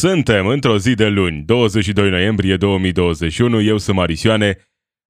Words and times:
Suntem 0.00 0.46
într-o 0.46 0.78
zi 0.78 0.94
de 0.94 1.08
luni, 1.08 1.42
22 1.42 2.10
noiembrie 2.10 2.56
2021. 2.56 3.60
Eu 3.60 3.78
sunt 3.78 3.96
Marisioane. 3.96 4.56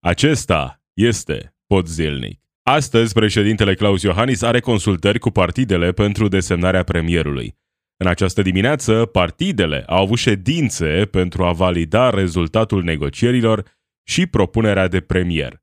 Acesta 0.01 0.83
este 0.95 1.55
Pod 1.67 1.87
Zilnic. 1.87 2.41
Astăzi, 2.63 3.13
președintele 3.13 3.75
Claus 3.75 4.03
Iohannis 4.03 4.43
are 4.43 4.61
consultări 4.61 5.19
cu 5.19 5.31
partidele 5.31 5.93
pentru 5.93 6.29
desemnarea 6.29 6.83
premierului. 6.83 7.57
În 7.97 8.07
această 8.07 8.43
dimineață, 8.43 9.07
partidele 9.07 9.85
au 9.87 10.03
avut 10.03 10.19
ședințe 10.19 11.09
pentru 11.11 11.45
a 11.45 11.53
valida 11.53 12.11
rezultatul 12.11 12.83
negocierilor 12.83 13.65
și 14.09 14.27
propunerea 14.27 14.89
de 14.89 15.01
premier. 15.01 15.63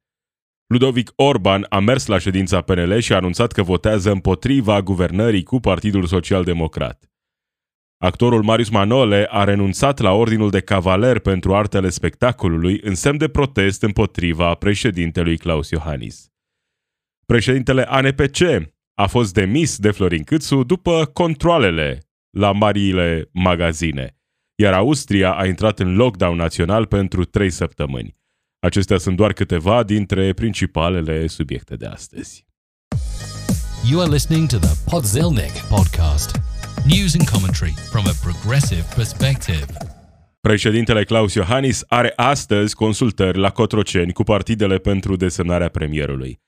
Ludovic 0.68 1.12
Orban 1.16 1.66
a 1.70 1.80
mers 1.80 2.06
la 2.06 2.18
ședința 2.18 2.62
PNL 2.62 3.00
și 3.00 3.14
a 3.14 3.16
anunțat 3.16 3.52
că 3.52 3.64
votează 3.64 4.12
împotriva 4.12 4.82
guvernării 4.82 5.44
cu 5.44 5.60
Partidul 5.60 6.06
Social 6.06 6.44
Democrat. 6.44 7.17
Actorul 8.00 8.44
Marius 8.44 8.70
Manole 8.70 9.28
a 9.30 9.44
renunțat 9.44 10.00
la 10.00 10.12
ordinul 10.12 10.50
de 10.50 10.60
cavaler 10.60 11.20
pentru 11.20 11.56
artele 11.56 11.90
spectacolului 11.90 12.80
în 12.84 12.96
semn 12.96 13.18
de 13.18 13.28
protest 13.28 13.82
împotriva 13.82 14.54
președintelui 14.54 15.38
Claus 15.38 15.70
Iohannis. 15.70 16.32
Președintele 17.26 17.84
ANPC 17.84 18.38
a 18.94 19.08
fost 19.08 19.34
demis 19.34 19.78
de 19.78 19.92
Florin 19.92 20.24
Câțu 20.24 20.64
după 20.64 21.06
controlele 21.06 22.00
la 22.38 22.52
marile 22.52 23.30
magazine, 23.32 24.18
iar 24.56 24.74
Austria 24.74 25.34
a 25.34 25.46
intrat 25.46 25.80
în 25.80 25.96
lockdown 25.96 26.36
național 26.36 26.86
pentru 26.86 27.26
trei 27.26 27.50
săptămâni. 27.50 28.16
Acestea 28.60 28.98
sunt 28.98 29.16
doar 29.16 29.34
câteva 29.34 29.84
dintre 29.84 30.34
principalele 30.34 31.28
subiecte 31.28 31.76
de 31.76 31.86
astăzi. 31.86 32.46
You 33.90 34.02
are 34.02 34.10
listening 34.10 34.48
to 34.48 34.58
the 34.58 34.76
Podzilnic 34.90 35.52
podcast. 35.70 36.47
News 36.96 37.16
and 37.20 37.30
commentary 37.30 37.74
from 37.92 38.06
a 38.06 38.14
progressive 38.22 38.86
perspective. 38.96 39.66
Președintele 40.40 41.04
Claus 41.04 41.34
Iohannis 41.34 41.84
are 41.88 42.14
astăzi 42.16 42.76
consultări 42.76 43.38
la 43.38 43.52
Cotroceni 43.52 44.14
cu 44.14 44.24
partidele 44.24 44.78
pentru 44.78 45.16
desemnarea 45.16 45.70
premierului. 45.70 46.42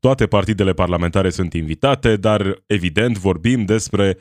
Toate 0.00 0.26
partidele 0.26 0.72
parlamentare 0.72 1.30
sunt 1.30 1.52
invitate, 1.52 2.16
dar 2.16 2.62
evident 2.66 3.18
vorbim 3.18 3.64
despre 3.64 4.18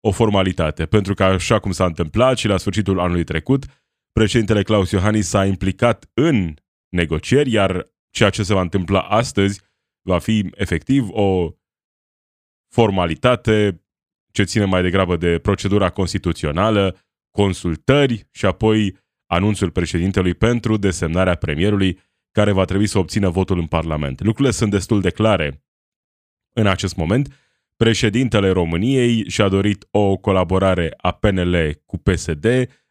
o 0.00 0.10
formalitate, 0.10 0.86
pentru 0.86 1.14
că 1.14 1.24
așa 1.24 1.58
cum 1.58 1.72
s-a 1.72 1.84
întâmplat 1.84 2.38
și 2.38 2.46
la 2.46 2.56
sfârșitul 2.56 3.00
anului 3.00 3.24
trecut, 3.24 3.64
președintele 4.12 4.62
Claus 4.62 4.90
Iohannis 4.90 5.28
s-a 5.28 5.46
implicat 5.46 6.10
în 6.14 6.54
negocieri, 6.88 7.50
iar 7.50 7.90
ceea 8.10 8.30
ce 8.30 8.42
se 8.42 8.54
va 8.54 8.60
întâmpla 8.60 9.00
astăzi 9.00 9.60
va 10.02 10.18
fi 10.18 10.50
efectiv 10.54 11.08
o 11.10 11.50
formalitate 12.74 13.81
ce 14.32 14.42
ține 14.42 14.64
mai 14.64 14.82
degrabă 14.82 15.16
de 15.16 15.38
procedura 15.38 15.90
constituțională, 15.90 16.96
consultări 17.30 18.28
și 18.30 18.46
apoi 18.46 18.96
anunțul 19.26 19.70
președintelui 19.70 20.34
pentru 20.34 20.76
desemnarea 20.76 21.34
premierului, 21.34 21.98
care 22.30 22.52
va 22.52 22.64
trebui 22.64 22.86
să 22.86 22.98
obțină 22.98 23.28
votul 23.28 23.58
în 23.58 23.66
Parlament. 23.66 24.22
Lucrurile 24.22 24.54
sunt 24.54 24.70
destul 24.70 25.00
de 25.00 25.10
clare 25.10 25.64
în 26.54 26.66
acest 26.66 26.96
moment. 26.96 27.36
Președintele 27.76 28.50
României 28.50 29.28
și-a 29.28 29.48
dorit 29.48 29.86
o 29.90 30.16
colaborare 30.16 30.94
a 30.96 31.10
PNL 31.10 31.82
cu 31.86 31.98
PSD, 31.98 32.46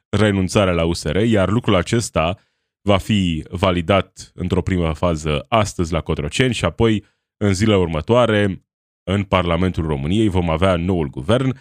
renunțarea 0.10 0.74
la 0.74 0.86
USR, 0.86 1.16
iar 1.16 1.50
lucrul 1.50 1.76
acesta 1.76 2.38
va 2.82 2.98
fi 2.98 3.44
validat 3.50 4.32
într-o 4.34 4.62
primă 4.62 4.94
fază 4.94 5.46
astăzi 5.48 5.94
la 5.94 6.02
Cotroceni 6.02 6.54
și 6.54 6.66
apoi 6.66 7.04
în 7.38 7.54
zilele 7.54 7.78
următoare 7.78 8.66
în 9.14 9.24
Parlamentul 9.24 9.86
României 9.86 10.28
vom 10.28 10.50
avea 10.50 10.76
noul 10.76 11.08
guvern 11.08 11.60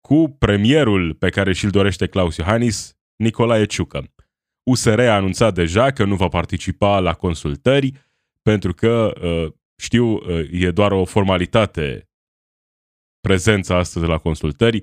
cu 0.00 0.36
premierul 0.38 1.14
pe 1.14 1.28
care 1.28 1.52
și-l 1.52 1.70
dorește 1.70 2.06
Claus 2.06 2.36
Iohannis, 2.36 2.96
Nicolae 3.16 3.64
Ciucă. 3.64 4.12
USR 4.62 5.00
a 5.00 5.14
anunțat 5.14 5.54
deja 5.54 5.90
că 5.90 6.04
nu 6.04 6.16
va 6.16 6.28
participa 6.28 6.98
la 6.98 7.14
consultări 7.14 7.92
pentru 8.42 8.74
că, 8.74 9.12
uh, 9.22 9.52
știu, 9.76 10.12
uh, 10.12 10.48
e 10.50 10.70
doar 10.70 10.92
o 10.92 11.04
formalitate 11.04 12.08
prezența 13.20 13.76
astăzi 13.76 14.06
la 14.06 14.18
consultări. 14.18 14.82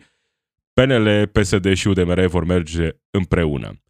PNL, 0.74 1.28
PSD 1.28 1.74
și 1.74 1.88
UDMR 1.88 2.26
vor 2.26 2.44
merge 2.44 2.90
împreună. 3.12 3.82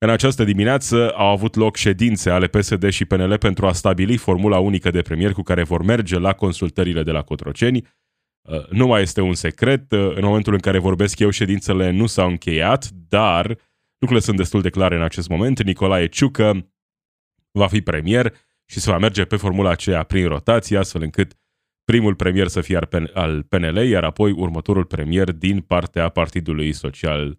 În 0.00 0.10
această 0.10 0.44
dimineață 0.44 1.10
au 1.10 1.26
avut 1.26 1.54
loc 1.54 1.76
ședințe 1.76 2.30
ale 2.30 2.46
PSD 2.46 2.88
și 2.88 3.04
PNL 3.04 3.38
pentru 3.38 3.66
a 3.66 3.72
stabili 3.72 4.16
formula 4.16 4.58
unică 4.58 4.90
de 4.90 5.02
premier 5.02 5.32
cu 5.32 5.42
care 5.42 5.62
vor 5.62 5.82
merge 5.82 6.18
la 6.18 6.32
consultările 6.32 7.02
de 7.02 7.10
la 7.10 7.22
Cotroceni. 7.22 7.86
Uh, 8.48 8.68
nu 8.68 8.86
mai 8.86 9.02
este 9.02 9.20
un 9.20 9.34
secret, 9.34 9.92
uh, 9.92 10.14
în 10.14 10.24
momentul 10.24 10.52
în 10.52 10.58
care 10.58 10.78
vorbesc 10.78 11.18
eu, 11.18 11.30
ședințele 11.30 11.90
nu 11.90 12.06
s-au 12.06 12.28
încheiat, 12.28 12.88
dar 13.08 13.46
lucrurile 13.98 14.20
sunt 14.26 14.36
destul 14.36 14.60
de 14.60 14.70
clare 14.70 14.96
în 14.96 15.02
acest 15.02 15.28
moment. 15.28 15.62
Nicolae 15.62 16.06
Ciucă 16.06 16.72
va 17.50 17.66
fi 17.66 17.80
premier 17.80 18.34
și 18.64 18.80
se 18.80 18.90
va 18.90 18.98
merge 18.98 19.24
pe 19.24 19.36
formula 19.36 19.70
aceea 19.70 20.02
prin 20.02 20.28
rotație, 20.28 20.78
astfel 20.78 21.02
încât 21.02 21.32
primul 21.84 22.14
premier 22.14 22.48
să 22.48 22.60
fie 22.60 22.78
al 23.14 23.42
PNL, 23.42 23.76
iar 23.76 24.04
apoi 24.04 24.30
următorul 24.30 24.84
premier 24.84 25.32
din 25.32 25.60
partea 25.60 26.08
Partidului 26.08 26.72
Social 26.72 27.38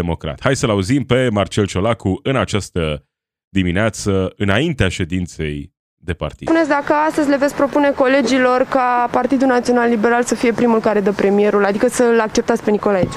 Democrat. 0.00 0.38
Hai 0.42 0.56
să-l 0.56 0.70
auzim 0.70 1.02
pe 1.04 1.28
Marcel 1.32 1.66
Ciolacu 1.66 2.20
în 2.22 2.36
această 2.36 3.04
dimineață, 3.48 4.32
înaintea 4.36 4.88
ședinței 4.88 5.72
de 5.96 6.12
partid. 6.12 6.48
Spuneți 6.48 6.68
dacă 6.68 6.92
astăzi 6.92 7.28
le 7.28 7.36
veți 7.36 7.54
propune 7.54 7.90
colegilor 7.90 8.66
ca 8.70 9.08
Partidul 9.10 9.48
Național 9.48 9.88
Liberal 9.88 10.22
să 10.22 10.34
fie 10.34 10.52
primul 10.52 10.80
care 10.80 11.00
dă 11.00 11.12
premierul, 11.12 11.64
adică 11.64 11.88
să-l 11.88 12.20
acceptați 12.20 12.62
pe 12.62 12.70
Nicolae 12.70 13.08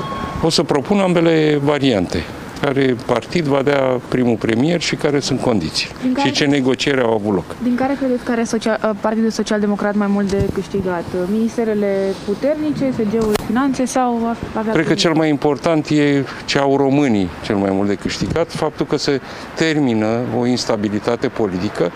O 0.44 0.50
să 0.50 0.64
propun 0.64 1.00
ambele 1.00 1.60
variante 1.64 2.18
care 2.62 2.96
partid 3.06 3.46
va 3.46 3.62
dea 3.62 3.82
primul 4.10 4.36
premier 4.36 4.82
și 4.82 4.96
care 4.96 5.20
sunt 5.20 5.40
condiții 5.40 5.88
și 6.24 6.32
ce 6.32 6.46
negocieri 6.46 7.02
au 7.02 7.14
avut 7.14 7.34
loc. 7.34 7.46
Din 7.64 7.76
care 7.76 7.96
credeți 8.00 8.24
că 8.24 8.32
are 8.32 8.44
social, 8.44 8.80
uh, 8.84 8.90
Partidul 9.02 9.30
Social 9.30 9.60
Democrat 9.60 9.96
mai 9.96 10.08
mult 10.08 10.30
de 10.30 10.46
câștigat? 10.54 11.04
Ministerele 11.32 12.14
puternice, 12.26 12.92
SG-ul 12.92 13.34
finanțe 13.46 13.86
sau 13.86 14.36
avea 14.54 14.74
Cred 14.74 14.86
că 14.86 14.94
cel 14.94 15.14
mai 15.14 15.30
important 15.30 15.88
e 15.88 16.24
ce 16.46 16.58
au 16.58 16.78
românii 16.78 17.30
cel 17.44 17.56
mai 17.56 17.72
mult 17.72 17.88
de 17.88 17.96
câștigat, 17.96 18.52
faptul 18.52 18.86
că 18.86 18.98
se 18.98 19.22
termină 19.56 20.22
o 20.38 20.46
instabilitate 20.46 21.28
politică 21.28 21.92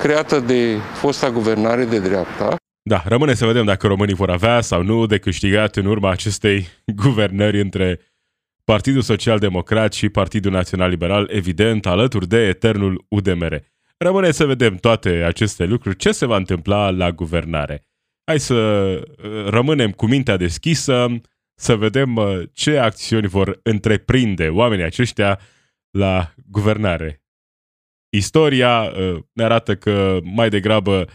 creată 0.00 0.42
de 0.46 0.76
fosta 0.94 1.30
guvernare 1.30 1.84
de 1.84 1.98
dreapta, 1.98 2.56
da, 2.88 3.02
rămâne 3.04 3.34
să 3.34 3.46
vedem 3.46 3.64
dacă 3.64 3.86
românii 3.86 4.14
vor 4.14 4.30
avea 4.30 4.60
sau 4.60 4.82
nu 4.82 5.06
de 5.06 5.18
câștigat 5.18 5.76
în 5.76 5.86
urma 5.86 6.10
acestei 6.10 6.68
guvernări 7.04 7.60
între 7.60 8.00
Partidul 8.68 9.02
Social 9.02 9.38
Democrat 9.38 9.92
și 9.92 10.08
Partidul 10.08 10.52
Național 10.52 10.90
Liberal, 10.90 11.28
evident, 11.30 11.86
alături 11.86 12.28
de 12.28 12.46
eternul 12.46 13.04
UDMR. 13.08 13.62
Rămâne 13.96 14.30
să 14.30 14.46
vedem 14.46 14.76
toate 14.76 15.08
aceste 15.08 15.64
lucruri, 15.64 15.96
ce 15.96 16.12
se 16.12 16.26
va 16.26 16.36
întâmpla 16.36 16.90
la 16.90 17.12
guvernare. 17.12 17.86
Hai 18.24 18.40
să 18.40 18.54
uh, 18.54 19.46
rămânem 19.46 19.90
cu 19.90 20.06
mintea 20.06 20.36
deschisă, 20.36 21.20
să 21.54 21.76
vedem 21.76 22.16
uh, 22.16 22.42
ce 22.52 22.78
acțiuni 22.78 23.26
vor 23.26 23.60
întreprinde 23.62 24.48
oamenii 24.48 24.84
aceștia 24.84 25.40
la 25.90 26.34
guvernare. 26.46 27.22
Istoria 28.08 28.82
uh, 28.82 29.18
ne 29.32 29.44
arată 29.44 29.76
că 29.76 30.18
mai 30.22 30.48
degrabă 30.48 31.08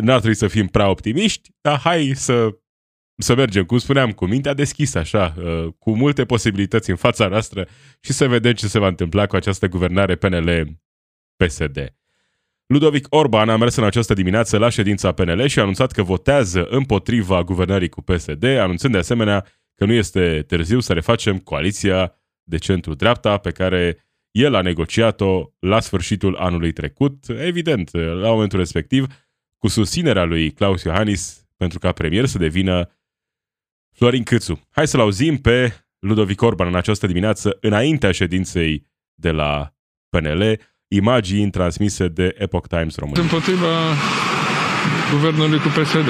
n-ar 0.00 0.18
trebui 0.18 0.36
să 0.36 0.48
fim 0.48 0.66
prea 0.66 0.88
optimiști, 0.88 1.50
dar 1.60 1.78
hai 1.78 2.12
să 2.14 2.56
să 3.16 3.34
mergem, 3.34 3.64
cum 3.64 3.78
spuneam, 3.78 4.12
cu 4.12 4.26
mintea 4.26 4.54
deschisă, 4.54 4.98
așa, 4.98 5.34
uh, 5.38 5.66
cu 5.78 5.96
multe 5.96 6.24
posibilități 6.24 6.90
în 6.90 6.96
fața 6.96 7.28
noastră 7.28 7.68
și 8.00 8.12
să 8.12 8.28
vedem 8.28 8.52
ce 8.52 8.66
se 8.66 8.78
va 8.78 8.86
întâmpla 8.86 9.26
cu 9.26 9.36
această 9.36 9.68
guvernare 9.68 10.16
PNL-PSD. 10.16 11.94
Ludovic 12.66 13.06
Orban 13.10 13.48
a 13.48 13.56
mers 13.56 13.76
în 13.76 13.84
această 13.84 14.14
dimineață 14.14 14.58
la 14.58 14.68
ședința 14.68 15.12
PNL 15.12 15.46
și 15.46 15.58
a 15.58 15.62
anunțat 15.62 15.92
că 15.92 16.02
votează 16.02 16.64
împotriva 16.64 17.42
guvernării 17.42 17.88
cu 17.88 18.02
PSD, 18.02 18.44
anunțând 18.44 18.92
de 18.92 18.98
asemenea 18.98 19.46
că 19.74 19.84
nu 19.84 19.92
este 19.92 20.44
târziu 20.46 20.80
să 20.80 20.92
refacem 20.92 21.38
coaliția 21.38 22.14
de 22.42 22.56
centru-dreapta 22.56 23.38
pe 23.38 23.50
care 23.50 24.06
el 24.30 24.54
a 24.54 24.60
negociat-o 24.60 25.50
la 25.58 25.80
sfârșitul 25.80 26.36
anului 26.36 26.72
trecut, 26.72 27.24
evident, 27.28 27.92
la 27.92 28.30
momentul 28.30 28.58
respectiv, 28.58 29.06
cu 29.58 29.68
susținerea 29.68 30.24
lui 30.24 30.50
Claus 30.50 30.82
Iohannis 30.82 31.46
pentru 31.56 31.78
ca 31.78 31.92
premier 31.92 32.26
să 32.26 32.38
devină 32.38 32.90
Florin 33.98 34.24
Câțu. 34.30 34.54
Hai 34.76 34.86
să-l 34.92 35.04
auzim 35.06 35.34
pe 35.46 35.56
Ludovic 36.08 36.40
Orban 36.48 36.68
în 36.72 36.78
această 36.82 37.06
dimineață, 37.12 37.46
înaintea 37.68 38.12
ședinței 38.20 38.72
de 39.24 39.32
la 39.40 39.52
PNL, 40.12 40.42
imagini 41.00 41.50
transmise 41.58 42.04
de 42.18 42.26
Epoch 42.44 42.66
Times 42.74 42.94
România. 43.02 43.22
Împotriva 43.26 43.72
guvernului 45.14 45.60
cu 45.64 45.70
PSD. 45.76 46.08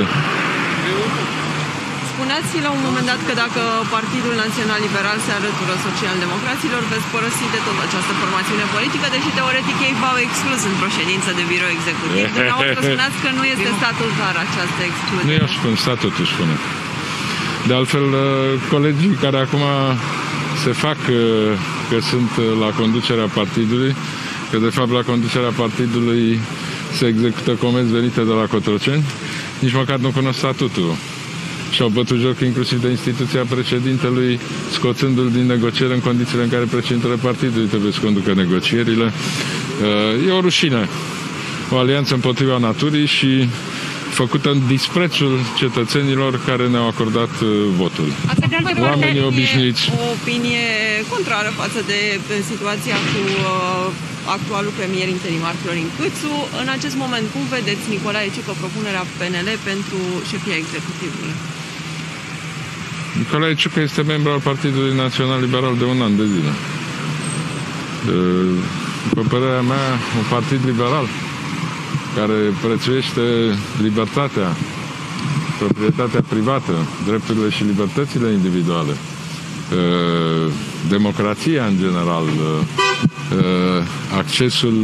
Spuneați 2.13 2.53
la 2.67 2.71
un 2.77 2.83
moment 2.87 3.07
dat 3.13 3.21
că 3.29 3.35
dacă 3.45 3.63
Partidul 3.97 4.35
Național 4.45 4.81
Liberal 4.87 5.19
se 5.27 5.33
alătură 5.41 5.75
social-democraților, 5.87 6.81
veți 6.93 7.09
părăsi 7.15 7.47
de 7.55 7.61
tot 7.67 7.79
această 7.87 8.13
formațiune 8.21 8.67
politică, 8.77 9.07
deși 9.15 9.31
teoretic 9.39 9.77
ei 9.89 9.95
v-au 10.03 10.17
exclus 10.27 10.61
într-o 10.71 10.91
ședință 10.99 11.31
de 11.39 11.45
birou 11.53 11.71
executiv. 11.79 12.25
Dumneavoastră 12.37 12.81
spuneați 12.89 13.19
că 13.25 13.31
nu 13.39 13.45
este 13.55 13.69
statutar 13.81 14.35
această 14.47 14.81
excludere. 14.91 15.27
Nu 15.29 15.35
e 15.39 15.47
așa 15.49 15.59
cum 15.63 15.75
statutul 15.85 16.27
spune. 16.35 16.57
De 17.67 17.75
altfel, 17.75 18.01
uh, 18.03 18.71
colegii 18.71 19.19
care 19.21 19.37
acum 19.37 19.61
se 20.65 20.71
fac 20.71 20.97
că 21.91 22.01
sunt 22.11 22.31
la 22.61 22.67
conducerea 22.67 23.25
partidului, 23.25 23.95
că 24.51 24.59
de 24.59 24.69
fapt 24.69 24.93
la 24.93 25.03
conducerea 25.03 25.49
partidului 25.49 26.39
se 26.93 27.07
execută 27.07 27.51
comenzi 27.51 27.93
venite 27.93 28.21
de 28.21 28.33
la 28.41 28.47
Cotroceni, 28.47 29.05
nici 29.59 29.73
măcar 29.73 29.99
nu 29.99 30.09
cunosc 30.09 30.39
statutul. 30.39 30.95
Și-au 31.71 31.89
bătut 31.89 32.19
joc 32.19 32.41
inclusiv 32.41 32.81
de 32.83 32.89
instituția 32.89 33.45
președintelui, 33.49 34.41
scoțându-l 34.73 35.31
din 35.33 35.47
negocieri 35.47 35.93
în 35.93 36.01
condițiile 36.01 36.43
în 36.43 36.49
care 36.49 36.65
președintele 36.65 37.15
partidului 37.15 37.67
trebuie 37.67 37.93
să 37.93 38.01
conducă 38.01 38.33
negocierile. 38.35 39.13
E 40.29 40.31
o 40.31 40.41
rușine. 40.41 40.89
O 41.71 41.77
alianță 41.77 42.15
împotriva 42.15 42.59
naturii 42.59 43.07
și 43.07 43.49
făcută 44.23 44.49
în 44.55 44.61
disprețul 44.77 45.33
cetățenilor 45.61 46.33
care 46.49 46.65
ne-au 46.73 46.87
acordat 46.95 47.33
uh, 47.41 47.49
votul. 47.81 48.09
Oamenii 48.91 49.25
obișnuiți. 49.33 49.83
O 50.05 50.07
opinie 50.17 50.67
contrară 51.13 51.51
față 51.63 51.81
de 51.91 51.99
situația 52.51 52.97
cu 53.11 53.21
uh, 53.27 53.87
actualul 54.37 54.73
premier 54.81 55.09
interimar 55.17 55.55
Florin 55.63 55.89
Câțu. 55.97 56.35
În 56.63 56.69
acest 56.77 56.97
moment, 57.03 57.25
cum 57.35 57.45
vedeți, 57.57 57.83
Nicolae 57.95 58.29
Ciucă, 58.35 58.53
propunerea 58.63 59.05
PNL 59.19 59.49
pentru 59.71 59.99
șefia 60.31 60.57
executivului? 60.63 61.35
Nicolae 63.21 63.55
Ciucă 63.61 63.81
este 63.89 64.03
membru 64.13 64.31
al 64.37 64.43
Partidului 64.51 64.95
Național 65.05 65.39
Liberal 65.47 65.75
de 65.81 65.87
un 65.93 65.99
an 66.07 66.15
de 66.21 66.27
zile. 66.35 66.53
După 69.09 69.23
părerea 69.33 69.65
mea, 69.73 69.87
un 70.19 70.27
partid 70.35 70.61
liberal 70.71 71.07
care 72.17 72.39
prețuiește 72.67 73.21
libertatea, 73.83 74.49
proprietatea 75.59 76.23
privată, 76.29 76.73
drepturile 77.07 77.49
și 77.51 77.65
libertățile 77.65 78.33
individuale, 78.33 78.91
uh, 78.93 80.53
democrația 80.89 81.65
în 81.65 81.77
general, 81.79 82.25
uh, 82.25 82.43
uh, 83.39 83.83
accesul 84.19 84.77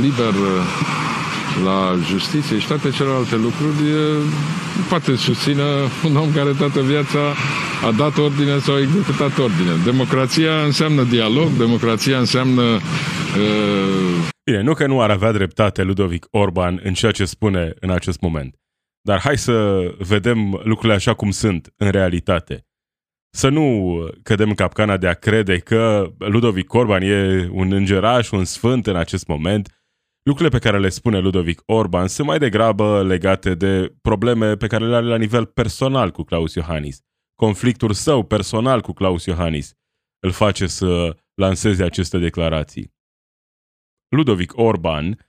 liber 0.00 0.34
la 1.64 1.96
justiție 2.10 2.58
și 2.58 2.66
toate 2.66 2.90
celelalte 2.90 3.36
lucruri 3.36 3.82
nu 4.76 4.82
poate 4.88 5.16
susține 5.16 5.62
un 6.04 6.16
om 6.16 6.32
care 6.34 6.50
toată 6.58 6.80
viața 6.80 7.18
a 7.88 7.90
dat 7.96 8.18
ordine 8.18 8.58
sau 8.58 8.74
a 8.74 8.80
executat 8.80 9.38
ordine. 9.38 9.72
Democrația 9.84 10.52
înseamnă 10.64 11.02
dialog, 11.02 11.48
democrația 11.58 12.18
înseamnă 12.18 12.62
uh, 12.62 12.80
Bine, 14.50 14.62
nu 14.62 14.74
că 14.74 14.86
nu 14.86 15.00
ar 15.00 15.10
avea 15.10 15.32
dreptate 15.32 15.82
Ludovic 15.82 16.26
Orban 16.30 16.80
în 16.82 16.94
ceea 16.94 17.12
ce 17.12 17.24
spune 17.24 17.74
în 17.80 17.90
acest 17.90 18.20
moment. 18.20 18.60
Dar 19.00 19.20
hai 19.20 19.38
să 19.38 19.80
vedem 19.98 20.50
lucrurile 20.50 20.94
așa 20.94 21.14
cum 21.14 21.30
sunt, 21.30 21.72
în 21.76 21.90
realitate. 21.90 22.66
Să 23.36 23.48
nu 23.48 23.96
cădem 24.22 24.48
în 24.48 24.54
capcana 24.54 24.96
de 24.96 25.08
a 25.08 25.14
crede 25.14 25.58
că 25.58 26.12
Ludovic 26.18 26.72
Orban 26.72 27.02
e 27.02 27.48
un 27.52 27.72
îngeraș, 27.72 28.30
un 28.30 28.44
sfânt 28.44 28.86
în 28.86 28.96
acest 28.96 29.26
moment. 29.26 29.82
Lucrurile 30.22 30.58
pe 30.58 30.64
care 30.64 30.78
le 30.78 30.88
spune 30.88 31.18
Ludovic 31.18 31.62
Orban 31.66 32.08
sunt 32.08 32.26
mai 32.26 32.38
degrabă 32.38 33.02
legate 33.02 33.54
de 33.54 33.94
probleme 34.02 34.56
pe 34.56 34.66
care 34.66 34.86
le 34.86 34.96
are 34.96 35.06
la 35.06 35.16
nivel 35.16 35.46
personal 35.46 36.10
cu 36.10 36.22
Claus 36.22 36.54
Iohannis. 36.54 37.00
Conflictul 37.34 37.92
său 37.92 38.22
personal 38.24 38.80
cu 38.80 38.92
Claus 38.92 39.24
Iohannis 39.24 39.72
îl 40.20 40.30
face 40.30 40.66
să 40.66 41.16
lanseze 41.34 41.84
aceste 41.84 42.18
declarații. 42.18 42.98
Ludovic 44.10 44.56
Orban 44.56 45.26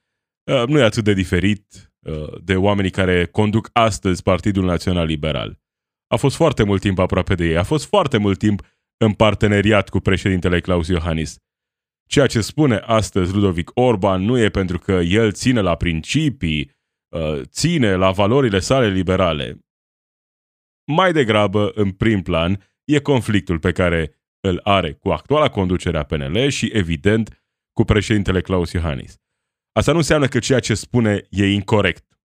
uh, 0.51 0.63
nu 0.67 0.79
e 0.79 0.83
atât 0.83 1.03
de 1.03 1.13
diferit 1.13 1.93
uh, 1.99 2.41
de 2.43 2.55
oamenii 2.55 2.91
care 2.91 3.25
conduc 3.25 3.69
astăzi 3.73 4.23
Partidul 4.23 4.65
Național 4.65 5.05
Liberal. 5.05 5.59
A 6.07 6.15
fost 6.15 6.35
foarte 6.35 6.63
mult 6.63 6.81
timp 6.81 6.99
aproape 6.99 7.35
de 7.35 7.45
ei, 7.45 7.57
a 7.57 7.63
fost 7.63 7.85
foarte 7.85 8.17
mult 8.17 8.37
timp 8.37 8.61
în 8.97 9.13
parteneriat 9.13 9.89
cu 9.89 9.99
președintele 9.99 10.59
Claus 10.59 10.87
Iohannis. 10.87 11.37
Ceea 12.07 12.27
ce 12.27 12.41
spune 12.41 12.75
astăzi 12.75 13.33
Ludovic 13.33 13.71
Orban 13.73 14.21
nu 14.21 14.37
e 14.37 14.49
pentru 14.49 14.79
că 14.79 14.91
el 14.91 15.31
ține 15.31 15.61
la 15.61 15.75
principii, 15.75 16.71
uh, 17.15 17.41
ține 17.41 17.95
la 17.95 18.11
valorile 18.11 18.59
sale 18.59 18.87
liberale. 18.87 19.59
Mai 20.91 21.11
degrabă, 21.11 21.71
în 21.73 21.91
prim 21.91 22.21
plan, 22.21 22.63
e 22.83 22.99
conflictul 22.99 23.59
pe 23.59 23.71
care 23.71 24.21
îl 24.39 24.59
are 24.63 24.93
cu 24.93 25.09
actuala 25.09 25.49
conducere 25.49 25.97
a 25.97 26.03
PNL 26.03 26.47
și, 26.47 26.69
evident, 26.73 27.40
cu 27.73 27.83
președintele 27.83 28.41
Claus 28.41 28.71
Iohannis. 28.71 29.15
Asta 29.71 29.91
nu 29.91 29.97
înseamnă 29.97 30.27
că 30.27 30.39
ceea 30.39 30.59
ce 30.59 30.73
spune 30.73 31.27
e 31.29 31.45
incorrect. 31.45 32.19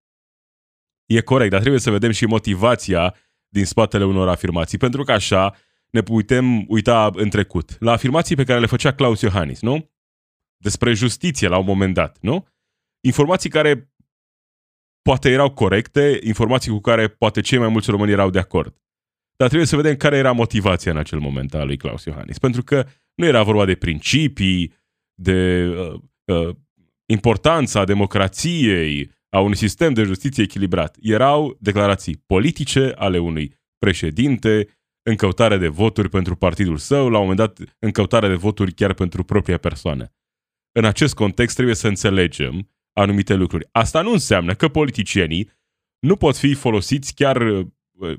E 1.07 1.21
corect, 1.21 1.51
dar 1.51 1.61
trebuie 1.61 1.81
să 1.81 1.91
vedem 1.91 2.11
și 2.11 2.27
motivația 2.27 3.15
din 3.49 3.65
spatele 3.65 4.05
unor 4.05 4.29
afirmații, 4.29 4.79
pentru 4.79 5.03
că 5.03 5.13
așa 5.13 5.55
ne 5.91 6.03
putem 6.03 6.65
uita 6.69 7.11
în 7.15 7.29
trecut. 7.29 7.77
La 7.81 7.93
afirmații 7.93 8.37
pe 8.37 8.45
care 8.45 8.61
le 8.61 8.67
făcea 8.67 8.95
Claus 8.95 9.21
Iohannis, 9.21 9.61
nu? 9.61 9.91
Despre 10.57 10.93
justiție 10.93 11.49
la 11.49 11.59
un 11.59 11.65
moment 11.65 11.95
dat, 11.95 12.19
nu? 12.21 12.47
Informații 13.01 13.51
care 13.51 13.93
poate 15.03 15.31
erau 15.31 15.53
corecte, 15.53 16.19
informații 16.23 16.71
cu 16.71 16.81
care 16.81 17.09
poate 17.09 17.41
cei 17.41 17.59
mai 17.59 17.69
mulți 17.69 17.91
români 17.91 18.13
erau 18.13 18.31
de 18.31 18.39
acord. 18.39 18.77
Dar 19.37 19.49
trebuie 19.49 19.69
să 19.69 19.77
vedem 19.77 19.97
care 19.97 20.17
era 20.17 20.33
motivația 20.33 20.93
în 20.93 20.99
acel 20.99 21.19
moment 21.19 21.55
a 21.55 21.65
lui 21.65 21.77
Claus 21.77 22.05
Iohannis. 22.05 22.39
Pentru 22.39 22.63
că 22.63 22.87
nu 23.15 23.27
era 23.27 23.43
vorba 23.43 23.65
de 23.65 23.75
principii, 23.75 24.75
de 25.21 25.67
uh, 25.67 26.01
uh, 26.25 26.57
importanța 27.07 27.85
democrației, 27.85 29.11
a 29.29 29.41
unui 29.41 29.57
sistem 29.57 29.93
de 29.93 30.03
justiție 30.03 30.43
echilibrat. 30.43 30.97
Erau 31.01 31.57
declarații 31.61 32.23
politice 32.27 32.93
ale 32.97 33.19
unui 33.19 33.55
președinte 33.79 34.69
în 35.03 35.17
căutare 35.17 35.57
de 35.57 35.69
voturi 35.69 36.09
pentru 36.09 36.37
partidul 36.37 36.77
său, 36.77 37.09
la 37.09 37.19
un 37.19 37.27
moment 37.27 37.39
dat 37.39 37.77
în 37.79 37.91
căutare 37.91 38.29
de 38.29 38.35
voturi 38.35 38.73
chiar 38.73 38.95
pentru 38.95 39.25
propria 39.25 39.59
persoană. 39.59 40.13
În 40.73 40.85
acest 40.85 41.15
context 41.15 41.55
trebuie 41.55 41.75
să 41.75 41.89
înțelegem 41.89 42.71
anumite 42.93 43.35
lucruri. 43.35 43.69
Asta 43.73 44.03
nu 44.03 44.13
înseamnă 44.13 44.55
că 44.55 44.69
politicienii 44.69 45.51
nu 45.99 46.17
pot 46.17 46.37
fi 46.37 46.55
folosiți 46.55 47.15
chiar 47.15 47.37
uh, 47.37 48.19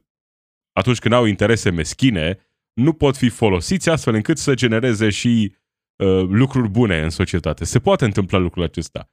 atunci 0.72 1.00
când 1.00 1.14
au 1.14 1.26
interese 1.26 1.70
meschine, 1.70 2.40
nu 2.74 2.94
pot 2.94 3.18
fi 3.18 3.30
folosiți 3.30 3.90
astfel 3.90 4.14
încât 4.14 4.38
să 4.38 4.54
genereze 4.54 5.10
și 5.10 5.56
Uh, 5.98 6.24
lucruri 6.30 6.70
bune 6.70 7.02
în 7.02 7.10
societate. 7.10 7.66
Se 7.66 7.80
poate 7.80 8.06
întâmpla 8.06 8.38
lucrul 8.38 8.64
acesta. 8.64 9.12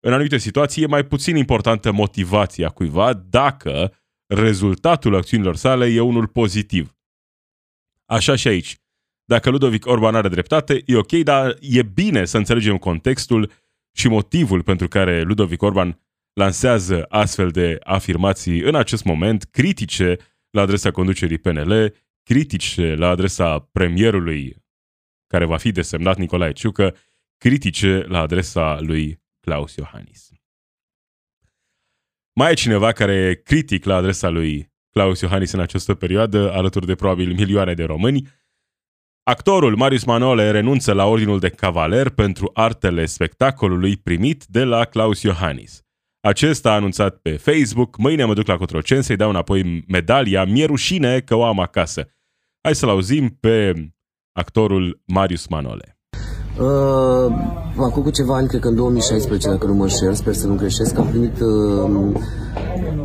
În 0.00 0.12
anumite 0.12 0.38
situații 0.38 0.82
e 0.82 0.86
mai 0.86 1.04
puțin 1.04 1.36
importantă 1.36 1.92
motivația 1.92 2.68
cuiva 2.68 3.12
dacă 3.12 3.94
rezultatul 4.26 5.14
acțiunilor 5.14 5.56
sale 5.56 5.86
e 5.86 6.00
unul 6.00 6.26
pozitiv. 6.26 6.96
Așa 8.04 8.36
și 8.36 8.48
aici. 8.48 8.76
Dacă 9.24 9.50
Ludovic 9.50 9.86
Orban 9.86 10.14
are 10.14 10.28
dreptate, 10.28 10.82
e 10.86 10.96
ok, 10.96 11.12
dar 11.12 11.56
e 11.60 11.82
bine 11.82 12.24
să 12.24 12.36
înțelegem 12.36 12.76
contextul 12.76 13.50
și 13.92 14.08
motivul 14.08 14.62
pentru 14.62 14.88
care 14.88 15.22
Ludovic 15.22 15.62
Orban 15.62 16.00
lansează 16.32 17.04
astfel 17.08 17.50
de 17.50 17.78
afirmații 17.82 18.60
în 18.60 18.74
acest 18.74 19.04
moment 19.04 19.44
critice 19.44 20.16
la 20.50 20.60
adresa 20.60 20.90
conducerii 20.90 21.38
PNL, 21.38 21.94
critice 22.22 22.94
la 22.94 23.08
adresa 23.08 23.58
premierului 23.58 24.65
care 25.26 25.44
va 25.44 25.56
fi 25.56 25.72
desemnat 25.72 26.16
Nicolae 26.16 26.52
Ciucă, 26.52 26.96
critice 27.36 28.04
la 28.08 28.20
adresa 28.20 28.80
lui 28.80 29.22
Claus 29.40 29.74
Iohannis. 29.74 30.30
Mai 32.32 32.50
e 32.50 32.54
cineva 32.54 32.92
care 32.92 33.14
e 33.14 33.34
critic 33.34 33.84
la 33.84 33.96
adresa 33.96 34.28
lui 34.28 34.72
Claus 34.90 35.20
Iohannis 35.20 35.52
în 35.52 35.60
această 35.60 35.94
perioadă, 35.94 36.52
alături 36.52 36.86
de 36.86 36.94
probabil 36.94 37.34
milioane 37.34 37.74
de 37.74 37.84
români. 37.84 38.28
Actorul 39.22 39.76
Marius 39.76 40.04
Manole 40.04 40.50
renunță 40.50 40.92
la 40.92 41.04
ordinul 41.04 41.38
de 41.38 41.48
cavaler 41.48 42.10
pentru 42.10 42.50
artele 42.54 43.06
spectacolului 43.06 43.96
primit 43.96 44.44
de 44.44 44.64
la 44.64 44.84
Claus 44.84 45.22
Iohannis. 45.22 45.80
Acesta 46.20 46.70
a 46.70 46.74
anunțat 46.74 47.16
pe 47.16 47.36
Facebook, 47.36 47.96
mâine 47.96 48.24
mă 48.24 48.34
duc 48.34 48.46
la 48.46 48.56
Cotroceni 48.56 49.02
să-i 49.02 49.16
dau 49.16 49.30
înapoi 49.30 49.84
medalia, 49.88 50.44
mi-e 50.44 50.64
rușine 50.64 51.20
că 51.20 51.34
o 51.34 51.44
am 51.44 51.60
acasă. 51.60 52.10
Hai 52.60 52.74
să-l 52.74 52.88
auzim 52.88 53.28
pe 53.28 53.72
actorul 54.36 55.00
Marius 55.04 55.46
Manole. 55.48 55.98
Uh, 56.60 57.32
acum 57.76 58.02
cu 58.02 58.10
ceva 58.10 58.34
ani, 58.36 58.48
cred 58.48 58.60
că 58.60 58.68
în 58.68 58.74
2016, 58.74 59.48
dacă 59.48 59.66
nu 59.66 59.74
mă 59.74 59.82
înșel, 59.82 60.12
sper 60.12 60.34
să 60.34 60.46
nu 60.46 60.54
greșesc, 60.54 60.98
am 60.98 61.06
primit 61.06 61.40
uh, 61.40 62.14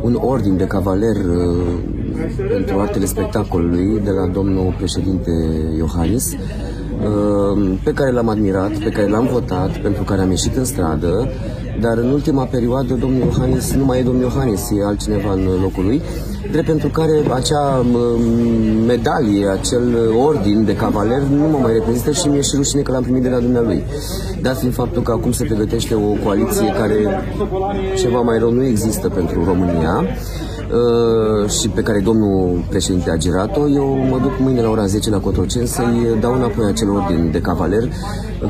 un 0.02 0.14
ordin 0.14 0.56
de 0.56 0.66
cavaler 0.66 1.16
uh, 1.16 1.66
pentru 2.48 2.78
artele 2.78 3.04
spectacolului 3.04 4.00
de 4.00 4.10
la 4.10 4.26
domnul 4.26 4.74
președinte 4.78 5.30
Iohannis, 5.76 6.32
uh, 6.32 6.38
pe 7.84 7.92
care 7.92 8.10
l-am 8.10 8.28
admirat, 8.28 8.72
pe 8.72 8.90
care 8.90 9.08
l-am 9.08 9.28
votat, 9.32 9.78
pentru 9.78 10.02
care 10.02 10.20
am 10.20 10.30
ieșit 10.30 10.56
în 10.56 10.64
stradă, 10.64 11.28
dar 11.80 11.98
în 11.98 12.10
ultima 12.10 12.44
perioadă 12.44 12.94
domnul 12.94 13.20
Iohannis 13.20 13.72
nu 13.72 13.84
mai 13.84 13.98
e 13.98 14.02
domnul 14.02 14.22
Iohannis, 14.22 14.70
e 14.70 14.84
altcineva 14.84 15.32
în 15.32 15.48
locul 15.62 15.84
lui 15.84 16.02
drept 16.52 16.66
pentru 16.66 16.88
care 16.88 17.12
acea 17.32 17.84
medalie, 18.86 19.46
acel 19.48 19.82
ordin 20.26 20.64
de 20.64 20.76
cavaler 20.76 21.20
nu 21.20 21.48
mă 21.48 21.58
mai 21.62 21.72
reprezintă 21.72 22.10
și 22.10 22.26
mi-e 22.28 22.40
și 22.40 22.56
rușine 22.56 22.82
că 22.82 22.92
l-am 22.92 23.02
primit 23.02 23.22
de 23.22 23.28
la 23.28 23.38
dumnealui. 23.38 23.82
Dat 24.40 24.58
fiind 24.58 24.74
faptul 24.74 25.02
că 25.02 25.12
acum 25.12 25.32
se 25.32 25.44
pregătește 25.44 25.94
o 25.94 26.24
coaliție 26.24 26.66
care 26.66 26.96
ceva 27.96 28.20
mai 28.20 28.38
rău 28.38 28.52
nu 28.52 28.64
există 28.64 29.08
pentru 29.08 29.44
România, 29.44 30.04
uh, 30.04 30.51
și 31.60 31.68
pe 31.68 31.82
care 31.82 32.00
domnul 32.00 32.64
președinte 32.68 33.10
a 33.10 33.16
girat-o, 33.16 33.68
eu 33.68 33.96
mă 34.10 34.18
duc 34.18 34.38
mâine 34.38 34.60
la 34.60 34.68
ora 34.68 34.86
10 34.86 35.10
la 35.10 35.20
Cotroceni 35.20 35.66
să-i 35.66 36.16
dau 36.20 36.34
înapoi 36.34 36.66
acel 36.66 36.90
ordin 36.90 37.30
de 37.30 37.40
cavaler, 37.40 37.88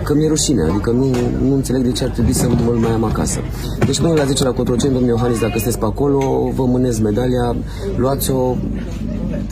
că 0.02 0.14
mi-e 0.14 0.28
rușine, 0.28 0.62
adică 0.62 0.90
nu, 0.90 1.10
nu 1.42 1.54
înțeleg 1.54 1.82
de 1.82 1.92
ce 1.92 2.04
ar 2.04 2.10
trebui 2.10 2.32
să 2.32 2.48
mă 2.48 2.72
mai 2.72 2.90
am 2.90 3.04
acasă. 3.04 3.40
Deci 3.86 4.00
mâine 4.00 4.16
la 4.16 4.24
10 4.24 4.44
la 4.44 4.52
Cotroceni, 4.52 4.92
domnul 4.92 5.10
Iohannis, 5.10 5.40
dacă 5.40 5.52
sunteți 5.52 5.78
pe 5.78 5.84
acolo, 5.84 6.50
vă 6.54 6.64
mânez 6.64 6.98
medalia, 6.98 7.56
luați-o, 7.96 8.56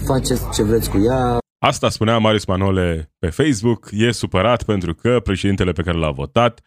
faceți 0.07 0.43
ce 0.53 0.63
vreți 0.63 0.91
cu 0.91 0.99
ea. 1.05 1.39
Asta 1.59 1.89
spunea 1.89 2.19
Marius 2.19 2.47
Manole 2.47 3.13
pe 3.19 3.27
Facebook, 3.27 3.89
e 3.93 4.11
supărat 4.11 4.63
pentru 4.63 4.95
că 4.95 5.21
președintele 5.23 5.73
pe 5.73 5.83
care 5.83 5.99
l-a 5.99 6.11
votat 6.11 6.61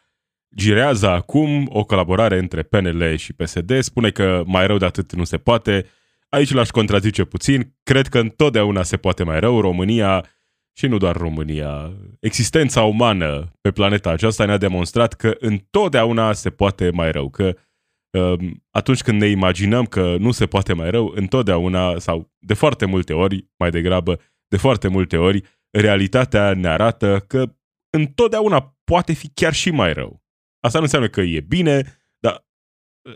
girează 0.56 1.10
acum 1.10 1.70
o 1.72 1.84
colaborare 1.84 2.38
între 2.38 2.64
PNL 2.64 3.16
și 3.16 3.34
PSD, 3.34 3.80
spune 3.80 4.10
că 4.10 4.44
mai 4.46 4.68
rău 4.68 4.78
de 4.78 4.86
atât 4.86 5.14
nu 5.14 5.24
se 5.24 5.38
poate. 5.38 5.86
Aici 6.30 6.54
l-aș 6.54 6.70
contrazice 6.70 7.24
puțin, 7.24 7.76
cred 7.84 8.08
că 8.08 8.20
întotdeauna 8.20 8.84
se 8.84 8.98
poate 8.98 9.24
mai 9.24 9.40
rău. 9.40 9.62
România, 9.62 10.26
și 10.78 10.88
nu 10.88 10.98
doar 10.98 11.16
România, 11.16 11.94
existența 12.20 12.84
umană 12.84 13.52
pe 13.62 13.72
planeta 13.72 14.10
aceasta 14.10 14.46
ne-a 14.46 14.58
demonstrat 14.58 15.14
că 15.14 15.36
întotdeauna 15.40 16.34
se 16.34 16.50
poate 16.50 16.90
mai 16.90 17.12
rău, 17.12 17.30
că 17.30 17.56
um, 18.18 18.64
atunci 18.72 19.02
când 19.02 19.22
ne 19.22 19.28
imaginăm 19.28 19.86
că 19.86 20.16
nu 20.20 20.32
se 20.32 20.46
poate 20.46 20.74
mai 20.74 20.90
rău, 20.90 21.12
întotdeauna, 21.16 22.00
sau 22.00 22.32
de 22.40 22.54
foarte 22.54 22.86
multe 22.86 23.14
ori, 23.14 23.48
mai 23.58 23.70
degrabă, 23.70 24.20
de 24.48 24.58
foarte 24.58 24.88
multe 24.88 25.18
ori, 25.18 25.42
realitatea 25.78 26.54
ne 26.54 26.68
arată 26.68 27.24
că 27.28 27.56
întotdeauna 27.90 28.78
poate 28.84 29.14
fi 29.14 29.30
chiar 29.34 29.54
și 29.54 29.72
mai 29.72 29.94
rău. 29.94 30.23
Asta 30.64 30.78
nu 30.78 30.84
înseamnă 30.84 31.08
că 31.08 31.22
e 31.22 31.40
bine, 31.40 32.00
dar 32.20 32.46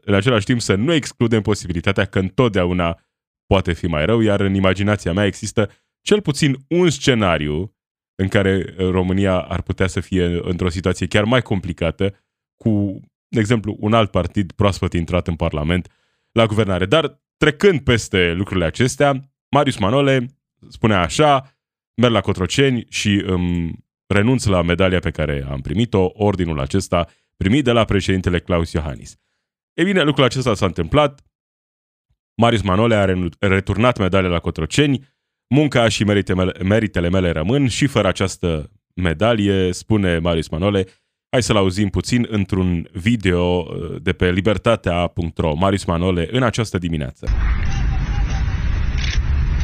în 0.01 0.13
același 0.13 0.46
timp 0.46 0.62
să 0.62 0.75
nu 0.75 0.94
excludem 0.94 1.42
posibilitatea 1.42 2.06
că 2.06 2.20
întotdeauna 2.20 3.00
poate 3.46 3.74
fi 3.74 3.88
mai 3.88 4.06
rău, 4.06 4.22
iar 4.22 4.39
în 4.39 4.54
imaginația 4.54 5.13
mea 5.13 5.25
există 5.25 5.72
cel 6.01 6.22
puțin 6.22 6.58
un 6.70 6.89
scenariu 6.89 7.75
în 8.16 8.27
care 8.27 8.74
România 8.77 9.39
ar 9.39 9.62
putea 9.62 9.88
să 9.88 10.00
fie 10.00 10.39
într-o 10.42 10.70
situație 10.70 11.08
chiar 11.08 11.24
mai 11.24 11.42
complicată 11.42 12.16
cu, 12.56 13.00
de 13.27 13.39
exemplu, 13.39 13.77
un 13.80 13.94
alt 13.94 14.12
partid 14.12 14.51
proaspăt 14.51 14.94
intrat 14.94 15.27
în 15.27 15.36
Parlament 15.36 15.92
la 16.32 16.46
guvernare. 16.46 16.86
Dar 16.86 17.22
trecând 17.38 17.80
peste 17.82 18.34
lucrurile 18.34 18.66
acestea, 18.66 19.32
Marius 19.50 19.77
Manole 19.77 20.25
spunea 20.70 21.01
așa, 21.01 21.58
merg 22.01 22.13
la 22.13 22.22
Cotroceni 22.22 22.86
și 22.89 23.24
îmi 23.25 23.86
renunț 24.08 24.46
la 24.46 24.62
medalia 24.62 25.00
pe 25.00 25.12
care 25.12 25.46
am 25.50 25.62
primit-o, 25.62 26.10
ordinul 26.13 26.60
acesta 26.60 27.08
primit 27.38 27.63
de 27.63 27.72
la 27.72 27.86
președintele 27.86 28.39
Claus 28.39 28.72
Iohannis. 28.72 29.15
E 29.74 29.84
bine, 29.84 30.03
lucrul 30.03 30.25
acesta 30.25 30.53
s-a 30.53 30.65
întâmplat. 30.65 31.22
Marius 32.41 32.62
Manole 32.62 32.96
a 32.96 33.06
returnat 33.39 33.98
medalia 33.98 34.29
la 34.29 34.39
Cotroceni, 34.39 35.08
munca 35.56 35.88
și 35.88 36.03
meritele 36.63 37.10
mele 37.10 37.32
rămân 37.32 37.67
și 37.67 37.88
fără 37.88 38.08
această 38.08 38.72
medalie, 38.96 39.72
spune 39.72 40.17
Marius 40.17 40.50
Manole, 40.50 40.86
hai 41.29 41.44
să-l 41.44 41.56
auzim 41.56 41.89
puțin 41.89 42.27
într-un 42.29 42.89
video 42.91 43.44
uh, 43.44 44.01
de 44.01 44.13
pe 44.13 44.32
libertatea.ro. 44.32 45.53
Marius 45.56 45.86
Manole 45.86 46.27
în 46.32 46.44
această 46.44 46.77
dimineață. 46.77 47.27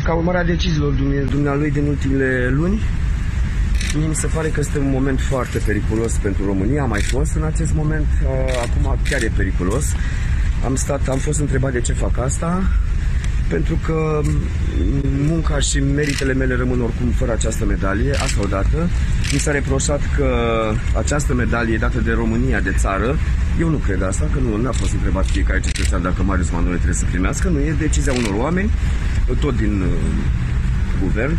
Ca 0.04 0.14
urmare 0.14 0.38
a 0.38 0.44
deciziilor 0.44 0.94
dumnealui 1.30 1.72
din 1.72 1.88
ultimele 1.88 2.50
luni, 2.50 2.80
Mie 3.96 4.08
mi 4.08 4.16
se 4.16 4.28
pare 4.28 4.48
că 4.48 4.60
este 4.60 4.80
un 4.80 4.90
moment 4.90 5.20
foarte 5.20 5.58
periculos 5.58 6.14
pentru 6.14 6.46
România. 6.46 6.82
A 6.82 6.86
mai 6.86 7.02
fost 7.02 7.36
în 7.36 7.44
acest 7.44 7.74
moment, 7.74 8.08
acum 8.62 8.98
chiar 9.10 9.22
e 9.22 9.32
periculos. 9.36 9.86
Am, 10.66 10.76
stat, 10.76 11.08
am 11.08 11.18
fost 11.18 11.40
întrebat 11.40 11.72
de 11.72 11.82
ce 11.82 11.94
fac 11.94 12.18
asta, 12.18 12.64
pentru 13.48 13.80
că 13.86 14.22
munca 15.28 15.60
și 15.60 15.80
meritele 15.80 16.34
mele 16.34 16.56
rămân 16.56 16.82
oricum 16.82 17.08
fără 17.10 17.32
această 17.32 17.66
medalie, 17.66 18.12
asta 18.12 18.40
odată. 18.44 18.90
Mi 19.34 19.40
s-a 19.40 19.52
reproșat 19.52 20.02
că 20.18 20.28
această 20.98 21.34
medalie 21.34 21.74
e 21.74 21.78
dată 21.78 22.00
de 22.00 22.12
România 22.12 22.60
de 22.60 22.76
țară. 22.78 23.18
Eu 23.60 23.70
nu 23.70 23.78
cred 23.78 24.02
asta, 24.02 24.30
că 24.34 24.40
nu 24.40 24.68
a 24.68 24.72
fost 24.72 24.94
întrebat 24.94 25.26
fiecare 25.26 25.60
cetățean 25.60 26.02
dacă 26.02 26.24
Marius 26.24 26.50
Manole 26.50 26.76
trebuie 26.76 26.96
să 26.96 27.06
primească. 27.10 27.50
Nu 27.50 27.60
e 27.60 27.76
decizia 27.80 28.14
unor 28.14 28.34
oameni, 28.42 28.72
tot 29.40 29.58
din 29.58 29.82
uh, 29.82 29.88
guvern. 31.02 31.38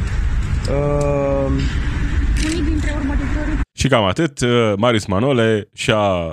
Uh, 0.68 1.52
unii 2.44 2.62
dintre 2.62 2.92
urmăritorii. 2.96 3.60
Și 3.72 3.88
cam 3.88 4.04
atât, 4.04 4.40
uh, 4.40 4.72
Marius 4.76 5.06
Manole 5.06 5.68
și-a 5.74 6.28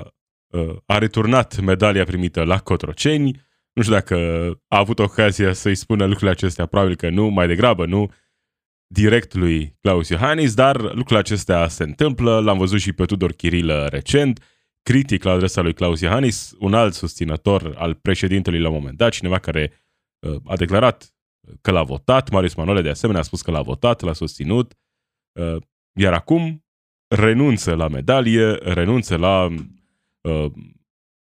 uh, 0.48 0.76
a 0.86 0.98
returnat 0.98 1.60
medalia 1.60 2.04
primită 2.04 2.44
la 2.44 2.60
Cotroceni. 2.60 3.50
Nu 3.74 3.82
știu 3.82 3.94
dacă 3.94 4.16
a 4.68 4.78
avut 4.78 5.00
ocazia 5.00 5.54
să-i 5.54 5.76
spună 5.76 6.04
lucrurile 6.04 6.32
acestea, 6.32 6.66
probabil 6.66 6.96
că 6.96 7.10
nu, 7.10 7.28
mai 7.28 7.48
degrabă 7.48 7.86
nu, 7.86 8.12
direct 8.88 9.34
lui 9.34 9.78
Claus 9.82 10.10
Iohannis, 10.10 10.54
dar 10.54 10.82
lucrurile 10.82 11.20
acestea 11.20 11.68
se 11.68 11.84
întâmplă. 11.84 12.40
L-am 12.40 12.58
văzut 12.58 12.80
și 12.80 12.94
pe 12.94 13.06
Tudor 13.06 13.32
Chirilă 13.32 13.88
recent, 13.92 14.44
critic 14.82 15.24
la 15.24 15.32
adresa 15.32 15.62
lui 15.62 15.74
Claus 15.74 16.02
Iohannis, 16.02 16.56
un 16.60 16.74
alt 16.74 16.94
susținător 16.94 17.74
al 17.78 17.94
președintelui 17.94 18.60
la 18.60 18.68
un 18.70 18.74
moment 18.74 18.98
dat, 18.98 19.12
cineva 19.12 19.40
care 19.40 19.72
uh, 20.20 20.36
a 20.46 20.56
declarat 20.56 21.16
că 21.62 21.72
l-a 21.72 21.84
votat, 21.84 22.30
Marius 22.30 22.54
Manole 22.54 22.82
de 22.82 22.90
asemenea 22.90 23.22
a 23.22 23.26
spus 23.26 23.42
că 23.42 23.52
l-a 23.52 23.62
votat, 23.62 24.02
l-a 24.02 24.14
susținut. 24.14 24.74
Uh, 25.94 26.04
iar 26.04 26.14
acum 26.14 26.66
renunță 27.08 27.76
la 27.76 27.88
medalie, 27.88 28.54
renunță 28.54 29.16
la 29.16 29.48
uh, 30.22 30.52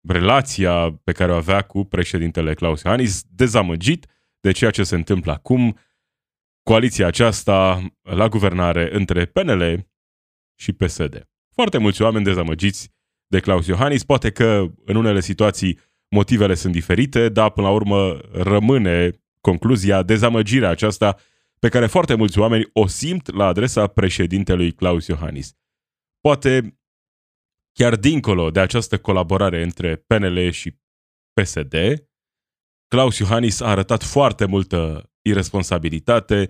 relația 0.07 0.99
pe 1.03 1.11
care 1.11 1.31
o 1.31 1.35
avea 1.35 1.61
cu 1.61 1.83
președintele 1.83 2.53
Claus 2.53 2.81
Iohannis, 2.81 3.23
dezamăgit 3.29 4.05
de 4.39 4.51
ceea 4.51 4.71
ce 4.71 4.83
se 4.83 4.95
întâmplă 4.95 5.31
acum, 5.31 5.77
coaliția 6.63 7.07
aceasta 7.07 7.87
la 8.01 8.27
guvernare 8.27 8.95
între 8.95 9.25
PNL 9.25 9.87
și 10.55 10.73
PSD. 10.73 11.29
Foarte 11.53 11.77
mulți 11.77 12.01
oameni 12.01 12.23
dezamăgiți 12.23 12.91
de 13.27 13.39
Claus 13.39 13.67
Iohannis, 13.67 14.03
poate 14.03 14.31
că 14.31 14.65
în 14.85 14.95
unele 14.95 15.19
situații 15.19 15.79
motivele 16.09 16.53
sunt 16.53 16.73
diferite, 16.73 17.29
dar 17.29 17.49
până 17.49 17.67
la 17.67 17.73
urmă 17.73 18.19
rămâne 18.31 19.11
concluzia, 19.41 20.03
dezamăgirea 20.03 20.69
aceasta 20.69 21.17
pe 21.59 21.69
care 21.69 21.87
foarte 21.87 22.15
mulți 22.15 22.39
oameni 22.39 22.69
o 22.73 22.87
simt 22.87 23.33
la 23.33 23.45
adresa 23.45 23.87
președintelui 23.87 24.71
Claus 24.71 25.07
Iohannis. 25.07 25.53
Poate 26.19 26.79
chiar 27.73 27.95
dincolo 27.95 28.51
de 28.51 28.59
această 28.59 28.97
colaborare 28.97 29.63
între 29.63 29.95
PNL 29.95 30.49
și 30.49 30.79
PSD, 31.33 31.73
Claus 32.87 33.17
Iohannis 33.17 33.59
a 33.59 33.69
arătat 33.69 34.03
foarte 34.03 34.45
multă 34.45 35.11
irresponsabilitate, 35.21 36.49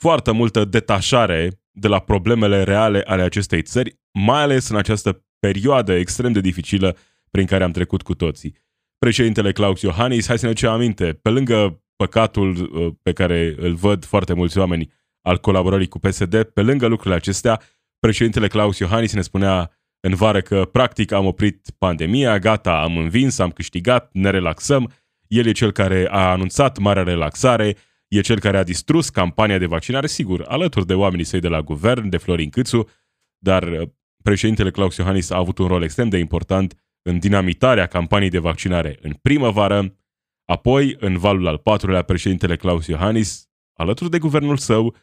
foarte 0.00 0.30
multă 0.30 0.64
detașare 0.64 1.60
de 1.70 1.88
la 1.88 1.98
problemele 1.98 2.62
reale 2.62 3.02
ale 3.02 3.22
acestei 3.22 3.62
țări, 3.62 4.00
mai 4.12 4.42
ales 4.42 4.68
în 4.68 4.76
această 4.76 5.26
perioadă 5.38 5.92
extrem 5.92 6.32
de 6.32 6.40
dificilă 6.40 6.96
prin 7.30 7.46
care 7.46 7.64
am 7.64 7.70
trecut 7.70 8.02
cu 8.02 8.14
toții. 8.14 8.56
Președintele 8.98 9.52
Claus 9.52 9.80
Iohannis, 9.80 10.26
hai 10.26 10.38
să 10.38 10.46
ne 10.46 10.52
ducem 10.52 10.70
aminte, 10.70 11.12
pe 11.12 11.28
lângă 11.28 11.84
păcatul 11.96 12.56
uh, 12.56 12.92
pe 13.02 13.12
care 13.12 13.54
îl 13.58 13.74
văd 13.74 14.04
foarte 14.04 14.32
mulți 14.32 14.58
oameni 14.58 14.92
al 15.22 15.38
colaborării 15.38 15.88
cu 15.88 15.98
PSD. 15.98 16.42
Pe 16.42 16.62
lângă 16.62 16.86
lucrurile 16.86 17.14
acestea, 17.14 17.60
președintele 17.98 18.48
Claus 18.48 18.78
Iohannis 18.78 19.12
ne 19.12 19.20
spunea 19.20 19.70
în 20.00 20.14
vară 20.14 20.40
că 20.40 20.64
practic 20.64 21.12
am 21.12 21.26
oprit 21.26 21.70
pandemia, 21.78 22.38
gata, 22.38 22.82
am 22.82 22.96
învins, 22.96 23.38
am 23.38 23.50
câștigat, 23.50 24.10
ne 24.12 24.30
relaxăm. 24.30 24.92
El 25.26 25.46
e 25.46 25.52
cel 25.52 25.72
care 25.72 26.08
a 26.10 26.30
anunțat 26.30 26.78
marea 26.78 27.02
relaxare, 27.02 27.76
e 28.08 28.20
cel 28.20 28.40
care 28.40 28.56
a 28.56 28.62
distrus 28.62 29.08
campania 29.08 29.58
de 29.58 29.66
vaccinare, 29.66 30.06
sigur, 30.06 30.44
alături 30.48 30.86
de 30.86 30.94
oamenii 30.94 31.24
săi 31.24 31.40
de 31.40 31.48
la 31.48 31.60
guvern, 31.60 32.08
de 32.08 32.16
Florin 32.16 32.50
Câțu, 32.50 32.88
dar 33.38 33.62
uh, 33.62 33.88
președintele 34.22 34.70
Claus 34.70 34.96
Iohannis 34.96 35.30
a 35.30 35.36
avut 35.36 35.58
un 35.58 35.66
rol 35.66 35.82
extrem 35.82 36.08
de 36.08 36.18
important 36.18 36.74
în 37.02 37.18
dinamitarea 37.18 37.86
campaniei 37.86 38.30
de 38.30 38.38
vaccinare 38.38 38.98
în 39.00 39.12
primăvară, 39.22 39.96
Apoi, 40.46 40.96
în 40.98 41.18
valul 41.18 41.46
al 41.46 41.58
patrulea, 41.58 42.02
președintele 42.02 42.56
Claus 42.56 42.86
Iohannis, 42.86 43.48
alături 43.72 44.10
de 44.10 44.18
guvernul 44.18 44.56
său, 44.56 44.96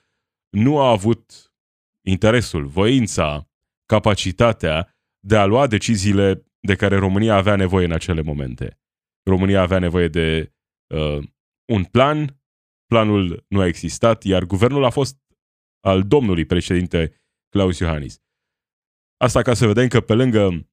nu 0.50 0.80
a 0.80 0.90
avut 0.90 1.54
interesul, 2.02 2.66
voința, 2.66 3.50
capacitatea 3.86 4.96
de 5.20 5.38
a 5.38 5.46
lua 5.46 5.68
deciziile 5.68 6.46
de 6.60 6.76
care 6.76 6.98
România 6.98 7.36
avea 7.36 7.56
nevoie 7.56 7.86
în 7.86 7.92
acele 7.92 8.22
momente. 8.22 8.80
România 9.24 9.62
avea 9.62 9.80
nevoie 9.80 10.08
de 10.08 10.54
uh, 10.88 11.24
un 11.66 11.84
plan, 11.84 12.42
planul 12.86 13.46
nu 13.48 13.60
a 13.60 13.66
existat, 13.66 14.24
iar 14.24 14.44
guvernul 14.44 14.84
a 14.84 14.90
fost 14.90 15.18
al 15.80 16.04
domnului 16.04 16.46
președinte 16.46 17.22
Claus 17.50 17.80
Iohannis. 17.80 18.22
Asta 19.18 19.42
ca 19.42 19.54
să 19.54 19.68
vedem 19.68 19.88
că 19.88 20.02
pe 20.02 20.14
lângă 20.14 20.68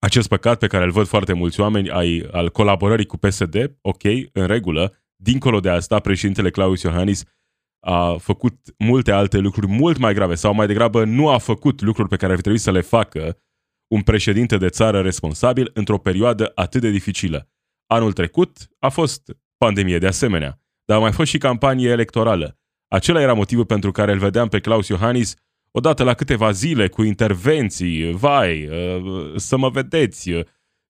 acest 0.00 0.28
păcat 0.28 0.58
pe 0.58 0.66
care 0.66 0.84
îl 0.84 0.90
văd 0.90 1.06
foarte 1.06 1.32
mulți 1.32 1.60
oameni 1.60 1.90
ai, 1.90 2.28
al 2.32 2.50
colaborării 2.50 3.06
cu 3.06 3.16
PSD, 3.16 3.78
ok, 3.80 4.02
în 4.32 4.46
regulă, 4.46 4.94
dincolo 5.16 5.60
de 5.60 5.68
asta, 5.68 5.98
președintele 5.98 6.50
Claus 6.50 6.82
Iohannis 6.82 7.24
a 7.80 8.16
făcut 8.16 8.58
multe 8.78 9.12
alte 9.12 9.38
lucruri 9.38 9.66
mult 9.66 9.98
mai 9.98 10.14
grave 10.14 10.34
sau 10.34 10.54
mai 10.54 10.66
degrabă 10.66 11.04
nu 11.04 11.28
a 11.28 11.38
făcut 11.38 11.80
lucruri 11.80 12.08
pe 12.08 12.16
care 12.16 12.30
ar 12.30 12.36
fi 12.36 12.42
trebuit 12.42 12.62
să 12.62 12.70
le 12.70 12.80
facă 12.80 13.38
un 13.94 14.02
președinte 14.02 14.56
de 14.56 14.68
țară 14.68 15.00
responsabil 15.00 15.70
într-o 15.74 15.98
perioadă 15.98 16.52
atât 16.54 16.80
de 16.80 16.90
dificilă. 16.90 17.48
Anul 17.86 18.12
trecut 18.12 18.68
a 18.78 18.88
fost 18.88 19.36
pandemie 19.56 19.98
de 19.98 20.06
asemenea. 20.06 20.60
dar 20.84 20.96
a 20.96 21.00
mai 21.00 21.12
fost 21.12 21.30
și 21.30 21.38
campanie 21.38 21.90
electorală. 21.90 22.58
Acela 22.88 23.20
era 23.20 23.32
motivul 23.32 23.64
pentru 23.64 23.90
care 23.90 24.12
îl 24.12 24.18
vedeam 24.18 24.48
pe 24.48 24.60
Claus 24.60 24.88
Iohannis 24.88 25.36
odată 25.70 26.02
la 26.02 26.14
câteva 26.14 26.50
zile 26.50 26.88
cu 26.88 27.02
intervenții, 27.02 28.12
vai, 28.12 28.66
uh, 28.66 29.32
să 29.36 29.56
mă 29.56 29.68
vedeți, 29.68 30.30
uh, 30.30 30.44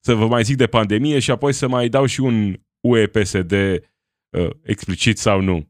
să 0.05 0.15
vă 0.15 0.27
mai 0.27 0.43
zic 0.43 0.57
de 0.57 0.67
pandemie 0.67 1.19
și 1.19 1.31
apoi 1.31 1.53
să 1.53 1.69
mai 1.69 1.89
dau 1.89 2.07
și 2.07 2.21
un 2.21 2.55
UE-PSD 2.81 3.53
uh, 3.53 4.51
explicit 4.63 5.19
sau 5.19 5.41
nu. 5.41 5.69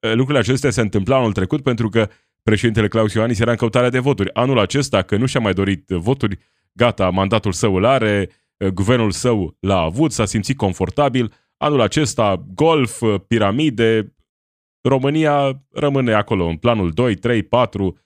Lucrurile 0.00 0.38
acestea 0.38 0.70
se 0.70 0.80
întâmplau 0.80 1.18
anul 1.18 1.32
trecut 1.32 1.62
pentru 1.62 1.88
că 1.88 2.08
președintele 2.42 2.88
Claus 2.88 3.12
Iohannis 3.12 3.38
era 3.38 3.50
în 3.50 3.56
căutare 3.56 3.88
de 3.88 3.98
voturi. 3.98 4.34
Anul 4.34 4.58
acesta, 4.58 5.02
că 5.02 5.16
nu 5.16 5.26
și-a 5.26 5.40
mai 5.40 5.52
dorit 5.52 5.88
voturi, 5.88 6.38
gata, 6.72 7.10
mandatul 7.10 7.52
său 7.52 7.74
îl 7.74 7.84
are, 7.84 8.28
guvernul 8.74 9.10
său 9.10 9.56
l-a 9.60 9.78
avut, 9.78 10.12
s-a 10.12 10.24
simțit 10.24 10.56
confortabil. 10.56 11.32
Anul 11.56 11.80
acesta, 11.80 12.46
golf, 12.54 13.02
piramide, 13.26 14.14
România 14.82 15.62
rămâne 15.70 16.12
acolo 16.12 16.46
în 16.46 16.56
planul 16.56 16.90
2, 16.90 17.14
3, 17.14 17.42
4, 17.42 17.98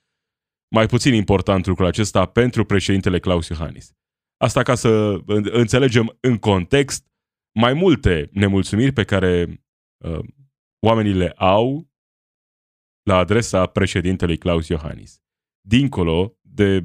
mai 0.69 0.87
puțin 0.87 1.15
important 1.15 1.67
lucrul 1.67 1.87
acesta 1.87 2.27
pentru 2.27 2.65
președintele 2.65 3.19
Claus 3.19 3.49
Iohannis. 3.49 3.93
Asta 4.37 4.63
ca 4.63 4.75
să 4.75 5.21
înțelegem 5.43 6.17
în 6.21 6.37
context 6.37 7.07
mai 7.55 7.73
multe 7.73 8.29
nemulțumiri 8.33 8.93
pe 8.93 9.05
care 9.05 9.63
uh, 10.05 10.19
oamenii 10.87 11.13
le 11.13 11.33
au 11.37 11.89
la 13.03 13.17
adresa 13.17 13.67
președintelui 13.67 14.37
Claus 14.37 14.69
Iohannis. 14.69 15.21
Dincolo 15.61 16.39
de 16.41 16.85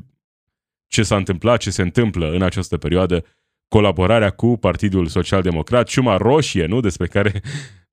ce 0.87 1.03
s-a 1.03 1.15
întâmplat, 1.15 1.59
ce 1.59 1.69
se 1.69 1.81
întâmplă 1.81 2.31
în 2.31 2.41
această 2.41 2.77
perioadă, 2.77 3.25
colaborarea 3.67 4.29
cu 4.29 4.57
Partidul 4.57 5.07
Social 5.07 5.41
Democrat, 5.41 5.87
ciuma 5.87 6.17
roșie, 6.17 6.65
nu? 6.65 6.79
Despre 6.79 7.07
care, 7.07 7.41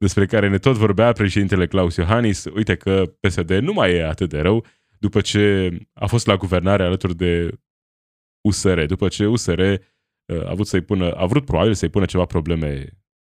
despre 0.04 0.26
care 0.26 0.48
ne 0.48 0.58
tot 0.58 0.76
vorbea 0.76 1.12
președintele 1.12 1.66
Claus 1.66 1.96
Iohannis. 1.96 2.44
Uite 2.44 2.76
că 2.76 3.12
PSD 3.20 3.50
nu 3.50 3.72
mai 3.72 3.94
e 3.94 4.06
atât 4.06 4.28
de 4.28 4.40
rău 4.40 4.64
după 4.98 5.20
ce 5.20 5.70
a 5.92 6.06
fost 6.06 6.26
la 6.26 6.36
guvernare 6.36 6.82
alături 6.84 7.16
de 7.16 7.58
USR, 8.48 8.84
după 8.84 9.08
ce 9.08 9.26
USR 9.26 9.60
uh, 9.60 10.46
a 10.46 10.54
vrut 10.54 10.66
să-i 10.66 10.80
pună, 10.80 11.12
a 11.14 11.26
vrut 11.26 11.44
probabil 11.44 11.74
să-i 11.74 11.88
pună 11.88 12.04
ceva 12.04 12.24
probleme 12.24 12.88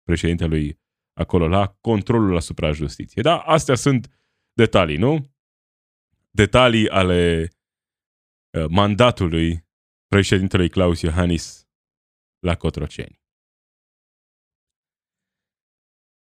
președintelui 0.03 0.82
acolo 1.13 1.48
la 1.48 1.77
controlul 1.82 2.36
asupra 2.36 2.72
justiției. 2.72 3.24
Da, 3.24 3.38
astea 3.38 3.75
sunt 3.75 4.12
detalii, 4.53 4.98
nu? 4.98 5.32
Detalii 6.32 6.89
ale 6.89 7.48
uh, 8.58 8.65
mandatului 8.70 9.65
președintelui 10.08 10.70
Claus 10.70 11.01
Iohannis 11.01 11.67
la 12.39 12.55
Cotroceni. 12.55 13.22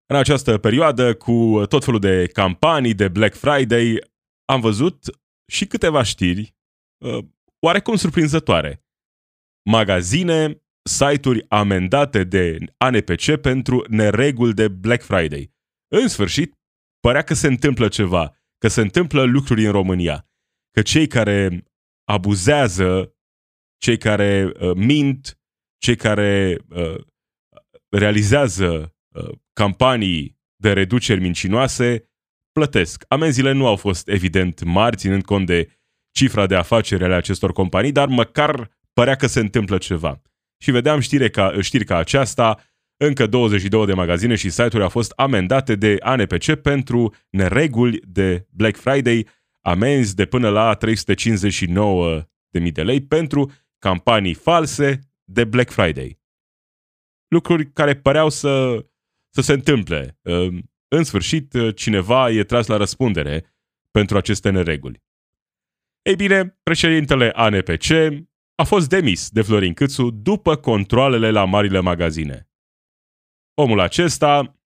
În 0.10 0.15
această 0.15 0.58
perioadă, 0.58 1.15
cu 1.15 1.65
tot 1.70 1.84
felul 1.84 2.00
de 2.00 2.27
campanii 2.27 2.94
de 2.94 3.08
Black 3.08 3.36
Friday, 3.36 4.01
am 4.46 4.62
văzut 4.62 5.06
și 5.51 5.67
câteva 5.67 6.03
știri 6.03 6.55
uh, 6.97 7.25
oarecum 7.59 7.95
surprinzătoare. 7.95 8.85
Magazine, 9.69 10.61
site-uri 10.89 11.45
amendate 11.49 12.23
de 12.23 12.57
ANPC 12.77 13.35
pentru 13.35 13.85
nereguli 13.89 14.53
de 14.53 14.67
Black 14.67 15.03
Friday. 15.03 15.51
În 15.87 16.07
sfârșit, 16.07 16.53
părea 16.99 17.21
că 17.21 17.33
se 17.33 17.47
întâmplă 17.47 17.87
ceva, 17.87 18.35
că 18.57 18.67
se 18.67 18.81
întâmplă 18.81 19.23
lucruri 19.23 19.65
în 19.65 19.71
România, 19.71 20.29
că 20.71 20.81
cei 20.81 21.07
care 21.07 21.63
abuzează, 22.03 23.15
cei 23.77 23.97
care 23.97 24.51
uh, 24.59 24.73
mint, 24.75 25.39
cei 25.77 25.95
care 25.95 26.57
uh, 26.69 27.05
realizează 27.89 28.95
uh, 29.15 29.37
campanii 29.53 30.39
de 30.55 30.73
reduceri 30.73 31.21
mincinoase 31.21 32.09
plătesc. 32.57 33.03
Amenziile 33.07 33.51
nu 33.51 33.67
au 33.67 33.75
fost 33.75 34.07
evident 34.07 34.63
mari, 34.63 34.95
ținând 34.95 35.23
cont 35.23 35.45
de 35.45 35.69
cifra 36.11 36.47
de 36.47 36.55
afaceri 36.55 37.03
ale 37.03 37.13
acestor 37.13 37.51
companii, 37.51 37.91
dar 37.91 38.07
măcar 38.07 38.69
părea 38.93 39.15
că 39.15 39.27
se 39.27 39.39
întâmplă 39.39 39.77
ceva. 39.77 40.21
Și 40.61 40.71
vedeam 40.71 40.99
știri 40.99 41.32
ca, 41.32 41.62
știri 41.62 41.86
ca 41.86 41.97
aceasta, 41.97 42.60
încă 42.97 43.27
22 43.27 43.86
de 43.86 43.93
magazine 43.93 44.36
și 44.36 44.49
site-uri 44.49 44.84
au 44.84 44.89
fost 44.89 45.12
amendate 45.15 45.75
de 45.75 45.95
ANPC 45.99 46.55
pentru 46.55 47.15
nereguli 47.29 47.99
de 48.08 48.47
Black 48.49 48.77
Friday, 48.77 49.27
amenzi 49.62 50.15
de 50.15 50.25
până 50.25 50.49
la 50.49 50.73
359 50.73 52.23
de 52.49 52.60
mii 52.60 52.71
de 52.71 52.84
lei 52.84 53.01
pentru 53.01 53.51
campanii 53.79 54.34
false 54.34 54.99
de 55.23 55.43
Black 55.43 55.71
Friday. 55.71 56.19
Lucruri 57.27 57.71
care 57.71 57.95
păreau 57.95 58.29
să, 58.29 58.86
să 59.29 59.41
se 59.41 59.53
întâmple 59.53 60.19
în 60.88 61.04
sfârșit, 61.04 61.54
uh, 61.54 61.76
cineva 61.76 62.30
e 62.30 62.43
tras 62.43 62.67
la 62.67 62.78
răspundere 62.78 63.56
pentru 63.91 64.17
aceste 64.17 64.50
nereguli. 64.50 65.04
Ei 66.02 66.15
bine, 66.15 66.60
președintele 66.63 67.32
ANPC 67.32 67.89
a 68.56 68.63
fost 68.63 68.89
demis 68.89 69.30
de 69.30 69.41
Florin 69.41 69.73
Câțu 69.73 70.10
după 70.10 70.56
controlele 70.56 71.32
la 71.32 71.45
marile 71.45 71.80
magazine. 71.80 72.50
Omul 73.54 73.80
acesta 73.80 74.60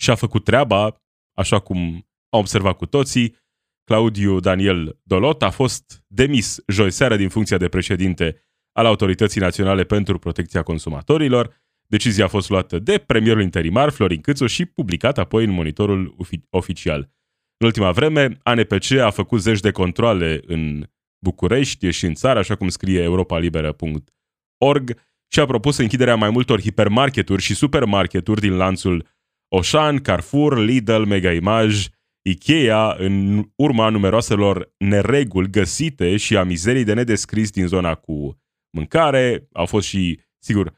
și-a 0.00 0.14
făcut 0.14 0.44
treaba, 0.44 1.02
așa 1.36 1.60
cum 1.60 2.08
a 2.28 2.38
observat 2.38 2.76
cu 2.76 2.86
toții, 2.86 3.36
Claudiu 3.84 4.40
Daniel 4.40 5.00
Dolot 5.02 5.42
a 5.42 5.50
fost 5.50 6.04
demis 6.06 6.62
joi 6.66 6.90
seară 6.90 7.16
din 7.16 7.28
funcția 7.28 7.58
de 7.58 7.68
președinte 7.68 8.40
al 8.72 8.86
Autorității 8.86 9.40
Naționale 9.40 9.84
pentru 9.84 10.18
Protecția 10.18 10.62
Consumatorilor 10.62 11.65
Decizia 11.88 12.24
a 12.24 12.28
fost 12.28 12.48
luată 12.48 12.78
de 12.78 12.98
premierul 12.98 13.42
interimar 13.42 13.90
Florin 13.90 14.20
Câțu 14.20 14.46
și 14.46 14.64
publicată 14.64 15.20
apoi 15.20 15.44
în 15.44 15.50
monitorul 15.50 16.16
oficial. 16.50 17.10
În 17.56 17.66
ultima 17.66 17.90
vreme, 17.90 18.38
ANPC 18.42 18.90
a 18.90 19.10
făcut 19.10 19.40
zeci 19.40 19.60
de 19.60 19.70
controle 19.70 20.40
în 20.46 20.86
București 21.18 21.90
și 21.90 22.06
în 22.06 22.14
țară, 22.14 22.38
așa 22.38 22.54
cum 22.54 22.68
scrie 22.68 23.02
europalibera.org, 23.02 25.00
și 25.32 25.40
a 25.40 25.46
propus 25.46 25.76
închiderea 25.76 26.16
mai 26.16 26.30
multor 26.30 26.60
hipermarketuri 26.60 27.42
și 27.42 27.54
supermarketuri 27.54 28.40
din 28.40 28.56
lanțul 28.56 29.06
Oșan, 29.48 29.98
Carrefour, 29.98 30.58
Lidl, 30.58 31.02
Mega 31.02 31.32
Image, 31.32 31.88
Ikea, 32.22 32.94
în 32.98 33.44
urma 33.56 33.88
numeroaselor 33.88 34.74
nereguli 34.78 35.50
găsite 35.50 36.16
și 36.16 36.36
a 36.36 36.42
mizerii 36.42 36.84
de 36.84 36.92
nedescris 36.92 37.50
din 37.50 37.66
zona 37.66 37.94
cu 37.94 38.42
mâncare. 38.70 39.48
Au 39.52 39.66
fost 39.66 39.86
și, 39.86 40.20
sigur, 40.38 40.72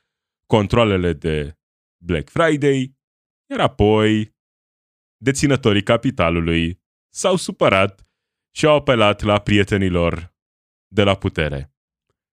controlele 0.53 1.13
de 1.13 1.59
Black 2.05 2.29
Friday, 2.29 2.97
iar 3.51 3.61
apoi 3.61 4.37
deținătorii 5.23 5.83
capitalului 5.83 6.83
s-au 7.15 7.37
supărat 7.37 8.09
și 8.57 8.67
au 8.67 8.75
apelat 8.75 9.23
la 9.23 9.41
prietenilor 9.41 10.35
de 10.95 11.03
la 11.03 11.15
putere. 11.15 11.73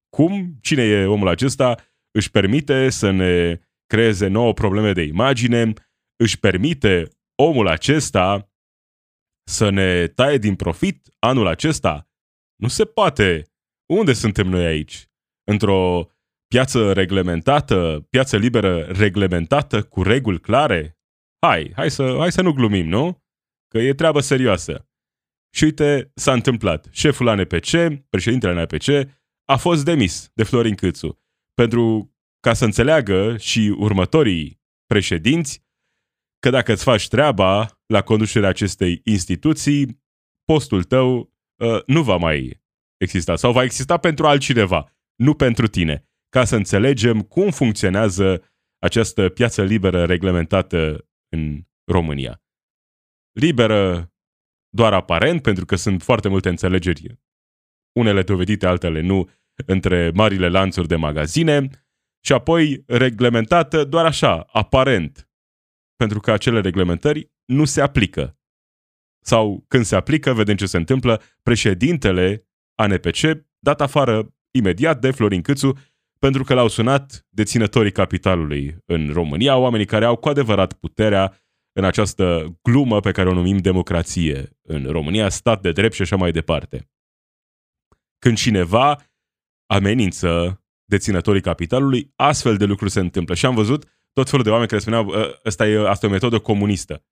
Cum? 0.10 0.58
Cine 0.62 0.84
e 0.84 1.06
omul 1.06 1.28
acesta? 1.28 1.76
Își 2.12 2.32
permite 2.32 2.90
să 2.90 3.12
ne 3.12 3.60
creeze 3.86 4.28
nouă 4.28 4.54
probleme 4.54 4.94
de 4.94 5.02
imagine, 5.02 5.74
își 6.16 6.40
permite 6.40 7.08
omul 7.36 7.68
acesta 7.68 8.50
să 9.48 9.70
ne 9.70 10.08
taie 10.08 10.38
din 10.38 10.56
profit 10.56 11.08
anul 11.20 11.48
acesta? 11.48 12.10
Nu 12.56 12.68
se 12.68 12.86
poate. 12.86 13.50
Unde 13.94 14.14
suntem 14.14 14.48
noi 14.48 14.66
aici? 14.66 15.10
Într-o 15.44 16.10
piață 16.56 16.94
reglementată, 16.94 18.08
piață 18.10 18.38
liberă 18.38 18.82
reglementată, 18.82 19.84
cu 19.84 20.04
reguli 20.04 20.40
clare? 20.40 20.98
Hai, 21.46 21.72
hai 21.76 21.92
să, 21.92 22.16
hai 22.20 22.32
să 22.32 22.42
nu 22.42 22.54
glumim, 22.54 22.88
nu? 22.88 23.24
Că 23.68 23.78
e 23.78 23.94
treabă 23.94 24.20
serioasă. 24.20 24.90
Și 25.56 25.64
uite, 25.64 26.12
s-a 26.14 26.34
întâmplat. 26.34 26.88
Șeful 26.92 27.28
ANPC, 27.28 27.70
președintele 28.10 28.60
ANPC, 28.60 29.12
a 29.46 29.56
fost 29.56 29.86
demis 29.86 30.30
de 30.34 30.44
Florin 30.44 30.76
Câțu. 30.76 31.22
Pentru 31.54 32.16
ca 32.40 32.54
să 32.54 32.66
înțeleagă 32.66 33.38
și 33.38 33.76
următorii 33.78 34.62
președinți 34.86 35.64
că 36.40 36.50
dacă 36.50 36.72
îți 36.72 36.84
faci 36.84 37.08
treaba 37.08 37.80
la 37.86 38.02
conducerea 38.02 38.50
acestei 38.50 39.02
instituții, 39.04 40.04
postul 40.46 40.84
tău 40.84 41.34
uh, 41.62 41.84
nu 41.86 42.04
va 42.04 42.18
mai 42.18 42.64
exista 42.98 43.36
sau 43.36 43.52
va 43.52 43.64
exista 43.64 43.98
pentru 43.98 44.28
altcineva, 44.28 44.96
nu 45.16 45.34
pentru 45.34 45.68
tine 45.68 46.10
ca 46.36 46.46
să 46.46 46.56
înțelegem 46.56 47.22
cum 47.22 47.52
funcționează 47.52 48.44
această 48.80 49.30
piață 49.30 49.64
liberă 49.64 50.06
reglementată 50.06 51.08
în 51.30 51.62
România. 51.92 52.44
Liberă 53.40 54.14
doar 54.70 54.94
aparent, 54.94 55.42
pentru 55.42 55.66
că 55.66 55.76
sunt 55.76 56.02
foarte 56.02 56.28
multe 56.28 56.50
înțelegeri, 56.50 57.20
unele 58.00 58.24
dovedite, 58.24 58.66
altele 58.66 59.02
nu, 59.02 59.30
între 59.66 60.12
marile 60.14 60.50
lanțuri 60.50 60.88
de 60.88 60.96
magazine, 60.96 61.68
și 62.26 62.34
apoi 62.34 62.84
reglementată 62.88 63.84
doar 63.84 64.06
așa, 64.06 64.42
aparent, 64.42 65.30
pentru 65.96 66.20
că 66.20 66.32
acele 66.32 66.62
reglementări 66.62 67.32
nu 67.46 67.66
se 67.66 67.82
aplică. 67.82 68.40
Sau 69.24 69.66
când 69.68 69.86
se 69.86 69.96
aplică, 69.96 70.34
vedem 70.34 70.56
ce 70.56 70.66
se 70.66 70.78
întâmplă, 70.78 71.22
președintele 71.42 72.48
ANPC, 72.74 73.20
dat 73.60 73.82
afară 73.82 74.36
imediat 74.52 75.00
de 75.02 75.12
Florin 75.12 75.42
Câțu, 75.42 75.74
pentru 76.26 76.44
că 76.44 76.54
l-au 76.54 76.68
sunat 76.68 77.26
deținătorii 77.30 77.92
capitalului 77.92 78.78
în 78.86 79.10
România, 79.14 79.58
oamenii 79.58 79.86
care 79.86 80.06
au 80.06 80.16
cu 80.16 80.30
adevărat 80.30 80.74
puterea 80.74 81.38
în 81.72 81.84
această 81.84 82.58
glumă 82.62 83.00
pe 83.00 83.12
care 83.12 83.30
o 83.30 83.34
numim 83.34 83.58
democrație 83.58 84.50
în 84.62 84.86
România, 84.92 85.30
stat 85.30 85.62
de 85.62 85.72
drept 85.72 85.94
și 85.94 86.02
așa 86.02 86.16
mai 86.16 86.32
departe. 86.32 86.90
Când 88.20 88.38
cineva 88.38 89.06
amenință 89.66 90.62
deținătorii 90.86 91.42
capitalului, 91.42 92.12
astfel 92.16 92.58
de 92.58 92.66
lucruri 92.66 92.92
se 92.92 93.00
întâmplă. 93.00 93.36
Și 93.36 93.46
am 93.46 93.56
văzut 93.56 93.86
tot 94.14 94.30
felul 94.30 94.44
de 94.44 94.50
oameni 94.50 94.70
care 94.70 94.82
spuneau, 94.82 95.14
asta 95.44 95.68
e, 95.68 95.88
asta 95.88 96.06
e 96.06 96.10
o 96.10 96.12
metodă 96.12 96.40
comunistă. 96.40 97.04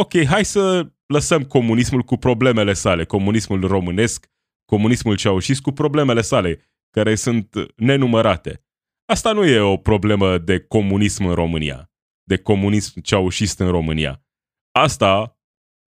Ok, 0.00 0.24
hai 0.24 0.44
să 0.44 0.92
lăsăm 1.06 1.44
comunismul 1.44 2.02
cu 2.02 2.16
problemele 2.16 2.72
sale, 2.72 3.04
comunismul 3.04 3.66
românesc, 3.66 4.26
comunismul 4.64 5.16
ceaușist 5.16 5.60
cu 5.60 5.72
problemele 5.72 6.20
sale, 6.20 6.69
care 6.90 7.14
sunt 7.14 7.54
nenumărate. 7.76 8.64
Asta 9.04 9.32
nu 9.32 9.44
e 9.44 9.58
o 9.58 9.76
problemă 9.76 10.38
de 10.38 10.60
comunism 10.60 11.24
în 11.24 11.34
România, 11.34 11.90
de 12.22 12.38
comunism 12.38 13.00
ceaușist 13.00 13.58
în 13.58 13.70
România. 13.70 14.24
Asta 14.72 15.40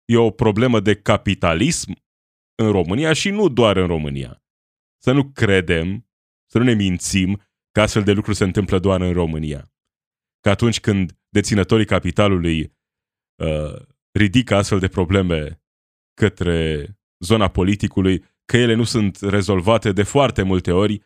e 0.05 0.17
o 0.17 0.31
problemă 0.31 0.81
de 0.81 0.97
capitalism 0.97 2.03
în 2.63 2.71
România 2.71 3.13
și 3.13 3.31
nu 3.31 3.49
doar 3.49 3.77
în 3.77 3.87
România. 3.87 4.43
Să 5.03 5.13
nu 5.13 5.31
credem, 5.33 6.09
să 6.51 6.59
nu 6.59 6.65
ne 6.65 6.75
mințim 6.75 7.43
că 7.73 7.81
astfel 7.81 8.03
de 8.03 8.13
lucruri 8.13 8.37
se 8.37 8.45
întâmplă 8.45 8.79
doar 8.79 9.01
în 9.01 9.13
România. 9.13 9.73
Că 10.41 10.51
atunci 10.51 10.81
când 10.81 11.19
deținătorii 11.29 11.87
capitalului 11.87 12.77
uh, 13.43 13.87
ridică 14.19 14.55
astfel 14.55 14.79
de 14.79 14.89
probleme 14.89 15.63
către 16.15 16.87
zona 17.25 17.49
politicului, 17.49 18.25
că 18.49 18.57
ele 18.57 18.75
nu 18.75 18.85
sunt 18.85 19.21
rezolvate 19.21 19.93
de 19.93 20.03
foarte 20.03 20.43
multe 20.43 20.73
ori, 20.73 21.03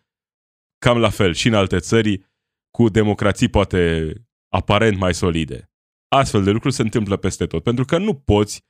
cam 0.79 0.99
la 0.99 1.11
fel 1.11 1.35
și 1.35 1.49
în 1.49 1.55
alte 1.55 1.79
țări, 1.79 2.31
cu 2.71 2.89
democrații 2.89 3.49
poate 3.49 4.13
aparent 4.49 4.99
mai 4.99 5.15
solide. 5.15 5.71
Astfel 6.09 6.45
de 6.45 6.51
lucruri 6.51 6.75
se 6.75 6.83
întâmplă 6.83 7.17
peste 7.17 7.47
tot, 7.47 7.63
pentru 7.63 7.85
că 7.85 7.99
nu 7.99 8.15
poți 8.15 8.65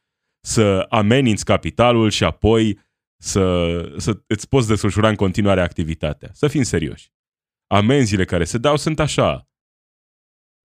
să 0.44 0.86
ameninți 0.88 1.44
capitalul 1.44 2.10
și 2.10 2.24
apoi 2.24 2.78
să, 3.22 3.94
să 3.96 4.22
îți 4.26 4.48
poți 4.48 4.68
desfășura 4.68 5.08
în 5.08 5.14
continuare 5.14 5.60
activitatea. 5.60 6.30
Să 6.32 6.48
fim 6.48 6.62
serioși. 6.62 7.12
Amenziile 7.66 8.24
care 8.24 8.44
se 8.44 8.58
dau 8.58 8.76
sunt 8.76 9.00
așa, 9.00 9.48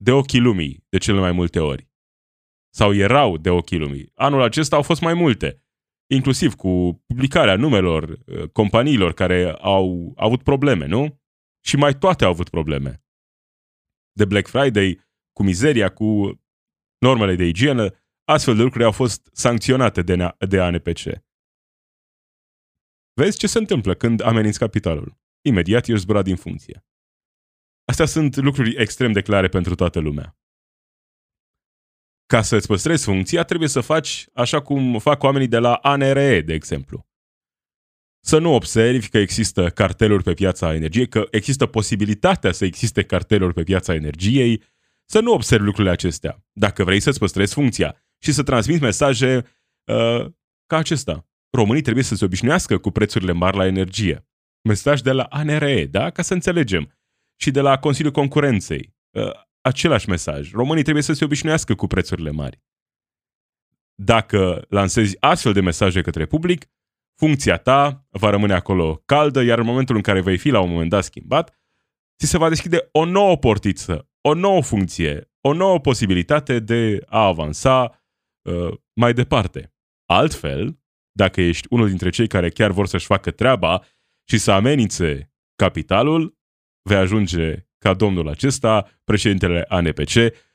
de 0.04 0.12
ochii 0.12 0.40
lumii, 0.40 0.86
de 0.90 0.98
cele 0.98 1.20
mai 1.20 1.32
multe 1.32 1.60
ori. 1.60 1.90
Sau 2.74 2.94
erau 2.94 3.38
de 3.38 3.50
ochii 3.50 3.78
lumii. 3.78 4.12
Anul 4.14 4.42
acesta 4.42 4.76
au 4.76 4.82
fost 4.82 5.02
mai 5.02 5.14
multe, 5.14 5.67
inclusiv 6.08 6.56
cu 6.56 7.04
publicarea 7.06 7.56
numelor 7.56 8.10
uh, 8.10 8.50
companiilor 8.50 9.14
care 9.14 9.52
au 9.52 10.14
avut 10.16 10.44
probleme, 10.44 10.86
nu? 10.86 11.22
Și 11.66 11.76
mai 11.76 11.98
toate 11.98 12.24
au 12.24 12.32
avut 12.32 12.50
probleme. 12.50 13.04
De 14.12 14.26
Black 14.26 14.48
Friday, 14.48 15.00
cu 15.34 15.44
mizeria, 15.44 15.90
cu 15.90 16.42
normele 16.98 17.36
de 17.36 17.46
igienă, 17.46 17.96
astfel 18.24 18.56
de 18.56 18.62
lucruri 18.62 18.84
au 18.84 18.92
fost 18.92 19.30
sancționate 19.32 20.02
de, 20.02 20.36
de 20.48 20.60
ANPC. 20.62 21.26
Vezi 23.14 23.38
ce 23.38 23.48
se 23.48 23.58
întâmplă 23.58 23.96
când 23.96 24.22
ameninți 24.22 24.60
capitalul. 24.60 25.18
Imediat 25.42 25.88
ești 25.88 26.02
zburat 26.02 26.24
din 26.24 26.36
funcție. 26.36 26.86
Astea 27.86 28.06
sunt 28.06 28.36
lucruri 28.36 28.76
extrem 28.76 29.12
de 29.12 29.22
clare 29.22 29.48
pentru 29.48 29.76
toată 29.76 30.00
lumea. 30.00 30.37
Ca 32.28 32.42
să 32.42 32.56
îți 32.56 32.68
păstrezi 32.68 33.04
funcția, 33.04 33.44
trebuie 33.44 33.70
să 33.70 33.82
faci 33.82 34.26
așa 34.34 34.62
cum 34.62 35.00
fac 35.00 35.24
oamenii 35.24 35.48
de 35.48 35.58
la 35.58 35.74
ANRE, 35.74 36.42
de 36.42 36.54
exemplu. 36.54 37.08
Să 38.20 38.38
nu 38.38 38.54
observi 38.54 39.10
că 39.10 39.18
există 39.18 39.70
carteluri 39.70 40.24
pe 40.24 40.34
piața 40.34 40.74
energiei, 40.74 41.08
că 41.08 41.28
există 41.32 41.66
posibilitatea 41.66 42.52
să 42.52 42.66
existe 42.66 43.04
carteluri 43.04 43.54
pe 43.54 43.64
piața 43.64 43.94
energiei, 43.94 44.64
să 45.06 45.20
nu 45.20 45.32
observi 45.32 45.66
lucrurile 45.66 45.94
acestea, 45.94 46.46
dacă 46.52 46.84
vrei 46.84 47.00
să-ți 47.00 47.20
păstrezi 47.20 47.54
funcția 47.54 47.96
și 48.20 48.32
să 48.32 48.44
transmiți 48.44 48.82
mesaje 48.82 49.46
uh, 49.84 50.26
ca 50.66 50.78
acesta. 50.78 51.28
Românii 51.50 51.82
trebuie 51.82 52.04
să 52.04 52.16
se 52.16 52.26
obișnuiască 52.26 52.78
cu 52.78 52.92
prețurile 52.92 53.32
mari 53.32 53.58
la 53.58 53.66
energie. 53.66 54.28
Mesaj 54.62 55.02
de 55.02 55.12
la 55.12 55.24
ANRE, 55.24 55.86
da? 55.86 56.10
Ca 56.10 56.22
să 56.22 56.34
înțelegem. 56.34 56.92
Și 57.36 57.52
de 57.52 57.62
la 57.62 57.80
Consiliul 57.80 58.14
Concurenței. 58.14 58.96
Uh, 59.12 59.32
același 59.68 60.10
mesaj. 60.10 60.52
Românii 60.52 60.84
trebuie 60.84 61.04
să 61.04 61.14
se 61.14 61.24
obișnuiască 61.24 61.76
cu 61.76 61.88
prețurile 61.88 62.32
mari. 62.32 62.62
Dacă 63.96 64.66
lansezi 64.70 65.18
astfel 65.20 65.54
de 65.54 65.62
mesaje 65.62 66.02
către 66.02 66.26
public, 66.26 66.66
funcția 67.16 67.58
ta 67.58 68.08
va 68.10 68.30
rămâne 68.30 68.54
acolo 68.54 69.02
caldă, 69.06 69.42
iar 69.42 69.60
în 69.60 69.66
momentul 69.66 69.96
în 69.96 70.02
care 70.02 70.22
vei 70.22 70.38
fi 70.38 70.50
la 70.50 70.60
un 70.60 70.70
moment 70.70 70.90
dat 70.90 71.04
schimbat, 71.04 71.60
ți 72.20 72.30
se 72.30 72.38
va 72.38 72.50
deschide 72.50 72.90
o 72.92 73.06
nouă 73.06 73.38
portiță, 73.38 74.10
o 74.22 74.34
nouă 74.34 74.62
funcție, 74.62 75.32
o 75.42 75.54
nouă 75.54 75.80
posibilitate 75.80 76.60
de 76.60 77.04
a 77.06 77.26
avansa 77.26 78.04
uh, 78.42 78.74
mai 78.94 79.14
departe. 79.14 79.74
Altfel, 80.06 80.80
dacă 81.12 81.42
ești 81.42 81.68
unul 81.70 81.88
dintre 81.88 82.10
cei 82.10 82.28
care 82.28 82.50
chiar 82.50 82.72
vor 82.72 82.88
să-și 82.88 83.06
facă 83.06 83.32
treaba 83.32 83.84
și 84.30 84.38
să 84.38 84.52
amenințe 84.52 85.34
capitalul, 85.56 86.38
vei 86.82 86.98
ajunge 86.98 87.67
ca 87.78 87.94
domnul 87.94 88.28
acesta, 88.28 89.00
președintele 89.04 89.66
ANPC, 89.68 90.14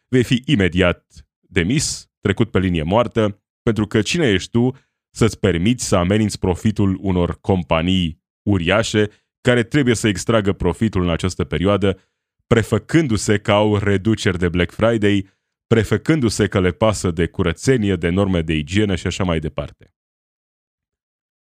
vei 0.08 0.24
fi 0.24 0.42
imediat 0.46 1.26
demis, 1.40 2.10
trecut 2.20 2.50
pe 2.50 2.58
linie 2.58 2.82
moartă, 2.82 3.42
pentru 3.62 3.86
că 3.86 4.02
cine 4.02 4.28
ești 4.28 4.50
tu 4.50 4.76
să-ți 5.10 5.38
permiți 5.38 5.84
să 5.84 5.96
ameninți 5.96 6.38
profitul 6.38 6.98
unor 7.00 7.40
companii 7.40 8.22
uriașe 8.42 9.10
care 9.40 9.62
trebuie 9.62 9.94
să 9.94 10.08
extragă 10.08 10.52
profitul 10.52 11.02
în 11.02 11.10
această 11.10 11.44
perioadă, 11.44 11.98
prefăcându-se 12.46 13.38
că 13.38 13.52
au 13.52 13.76
reduceri 13.76 14.38
de 14.38 14.48
Black 14.48 14.72
Friday, 14.72 15.28
prefăcându-se 15.66 16.48
că 16.48 16.60
le 16.60 16.70
pasă 16.70 17.10
de 17.10 17.26
curățenie, 17.26 17.96
de 17.96 18.08
norme 18.08 18.42
de 18.42 18.54
igienă 18.54 18.94
și 18.94 19.06
așa 19.06 19.24
mai 19.24 19.38
departe. 19.38 19.94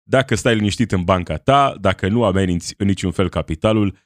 Dacă 0.02 0.34
stai 0.34 0.54
liniștit 0.54 0.92
în 0.92 1.02
banca 1.04 1.36
ta, 1.36 1.76
dacă 1.80 2.08
nu 2.08 2.24
ameninți 2.24 2.74
în 2.78 2.86
niciun 2.86 3.10
fel 3.10 3.28
capitalul, 3.28 3.98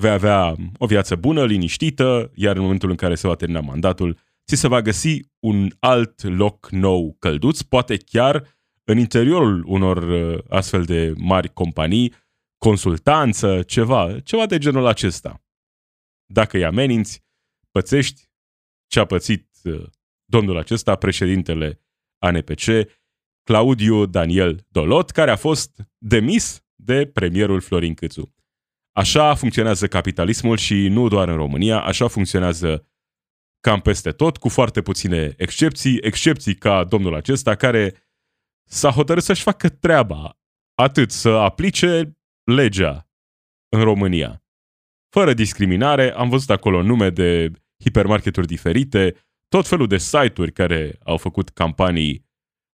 vei 0.00 0.10
avea 0.10 0.54
o 0.78 0.86
viață 0.86 1.16
bună, 1.16 1.44
liniștită, 1.44 2.30
iar 2.34 2.56
în 2.56 2.62
momentul 2.62 2.90
în 2.90 2.96
care 2.96 3.14
se 3.14 3.26
va 3.26 3.34
termina 3.34 3.60
mandatul, 3.60 4.18
ți 4.46 4.60
se 4.60 4.68
va 4.68 4.82
găsi 4.82 5.20
un 5.38 5.68
alt 5.78 6.22
loc 6.22 6.70
nou 6.70 7.16
călduț, 7.18 7.60
poate 7.60 7.96
chiar 7.96 8.58
în 8.84 8.98
interiorul 8.98 9.64
unor 9.66 9.96
uh, 9.96 10.38
astfel 10.48 10.84
de 10.84 11.14
mari 11.16 11.52
companii, 11.52 12.14
consultanță, 12.58 13.62
ceva, 13.62 14.20
ceva 14.20 14.46
de 14.46 14.58
genul 14.58 14.86
acesta. 14.86 15.42
Dacă 16.26 16.56
îi 16.56 16.64
ameninți, 16.64 17.24
pățești 17.70 18.30
ce 18.86 19.00
a 19.00 19.04
pățit 19.04 19.48
uh, 19.64 19.84
domnul 20.24 20.58
acesta, 20.58 20.96
președintele 20.96 21.80
ANPC, 22.18 22.64
Claudiu 23.42 24.06
Daniel 24.06 24.66
Dolot, 24.68 25.10
care 25.10 25.30
a 25.30 25.36
fost 25.36 25.82
demis 25.98 26.64
de 26.74 27.06
premierul 27.06 27.60
Florin 27.60 27.94
Câțu. 27.94 28.37
Așa 28.98 29.34
funcționează 29.34 29.86
capitalismul 29.86 30.56
și 30.56 30.88
nu 30.88 31.08
doar 31.08 31.28
în 31.28 31.36
România, 31.36 31.80
așa 31.80 32.08
funcționează 32.08 32.88
cam 33.60 33.80
peste 33.80 34.10
tot, 34.10 34.36
cu 34.36 34.48
foarte 34.48 34.82
puține 34.82 35.34
excepții, 35.36 35.98
excepții 36.00 36.54
ca 36.54 36.84
domnul 36.84 37.14
acesta 37.14 37.54
care 37.54 37.94
s-a 38.68 38.90
hotărât 38.90 39.22
să-și 39.22 39.42
facă 39.42 39.68
treaba, 39.68 40.38
atât 40.74 41.10
să 41.10 41.28
aplice 41.28 42.18
legea 42.44 43.08
în 43.68 43.82
România. 43.82 44.44
Fără 45.08 45.34
discriminare, 45.34 46.12
am 46.12 46.28
văzut 46.28 46.50
acolo 46.50 46.82
nume 46.82 47.10
de 47.10 47.50
hipermarketuri 47.84 48.46
diferite, 48.46 49.16
tot 49.48 49.66
felul 49.66 49.86
de 49.86 49.98
site-uri 49.98 50.52
care 50.52 50.98
au 51.04 51.16
făcut 51.16 51.48
campanii 51.48 52.26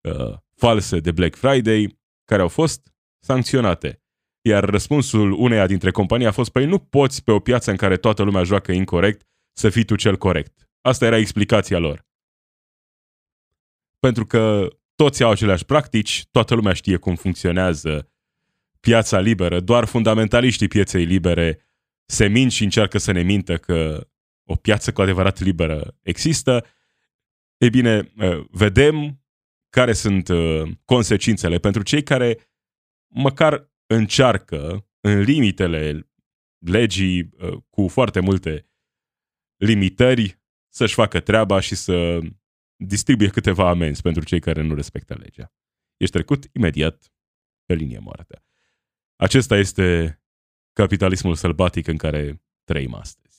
uh, 0.09 0.37
false 0.57 1.01
de 1.01 1.13
Black 1.13 1.37
Friday, 1.37 1.99
care 2.25 2.43
au 2.43 2.49
fost 2.49 2.93
sancționate. 3.25 4.02
Iar 4.43 4.65
răspunsul 4.65 5.33
uneia 5.33 5.67
dintre 5.67 5.91
companii 5.91 6.27
a 6.27 6.33
fost, 6.33 6.51
păi 6.51 6.67
nu 6.67 6.79
poți 6.79 7.25
pe 7.25 7.31
o 7.31 7.39
piață 7.39 7.71
în 7.71 7.77
care 7.77 7.97
toată 7.97 8.23
lumea 8.23 8.43
joacă 8.43 8.73
incorrect 8.73 9.27
să 9.53 9.69
fii 9.69 9.85
tu 9.85 9.97
cel 9.97 10.17
corect. 10.17 10.69
Asta 10.81 11.05
era 11.05 11.17
explicația 11.17 11.79
lor. 11.79 12.07
Pentru 13.99 14.27
că 14.27 14.69
toți 14.95 15.23
au 15.23 15.31
aceleași 15.31 15.65
practici, 15.65 16.27
toată 16.31 16.55
lumea 16.55 16.73
știe 16.73 16.97
cum 16.97 17.15
funcționează 17.15 18.13
piața 18.81 19.21
liberă, 19.21 19.61
doar 19.61 19.85
fundamentaliștii 19.85 20.69
pieței 20.69 21.05
libere 21.05 21.59
se 22.05 22.27
mint 22.27 22.53
și 22.53 22.63
încearcă 22.63 22.99
să 22.99 23.13
ne 23.13 23.23
mintă 23.23 23.57
că 23.57 24.07
o 24.45 24.55
piață 24.55 24.93
cu 24.93 25.03
adevărat 25.03 25.41
liberă 25.41 25.99
există. 26.03 26.67
E 27.57 27.69
bine, 27.69 28.13
ă, 28.19 28.45
vedem 28.51 29.23
care 29.71 29.93
sunt 29.93 30.29
ă, 30.29 30.65
consecințele 30.85 31.59
pentru 31.59 31.83
cei 31.83 32.03
care 32.03 32.39
măcar 33.09 33.72
încearcă 33.95 34.89
în 35.01 35.21
limitele 35.21 36.11
legii 36.59 37.31
ă, 37.41 37.61
cu 37.71 37.89
foarte 37.89 38.21
multe 38.21 38.71
limitări 39.57 40.41
să-și 40.69 40.95
facă 40.95 41.21
treaba 41.21 41.61
și 41.61 41.75
să 41.75 42.19
distribuie 42.77 43.29
câteva 43.29 43.69
amenzi 43.69 44.03
pentru 44.03 44.25
cei 44.25 44.41
care 44.41 44.63
nu 44.63 44.75
respectă 44.75 45.15
legea. 45.15 45.53
Ești 45.97 46.15
trecut 46.15 46.45
imediat 46.53 47.13
pe 47.65 47.75
linie 47.75 47.99
moartă. 47.99 48.45
Acesta 49.17 49.57
este 49.57 50.21
capitalismul 50.73 51.35
sălbatic 51.35 51.87
în 51.87 51.97
care 51.97 52.43
trăim 52.65 52.95
astăzi. 52.95 53.32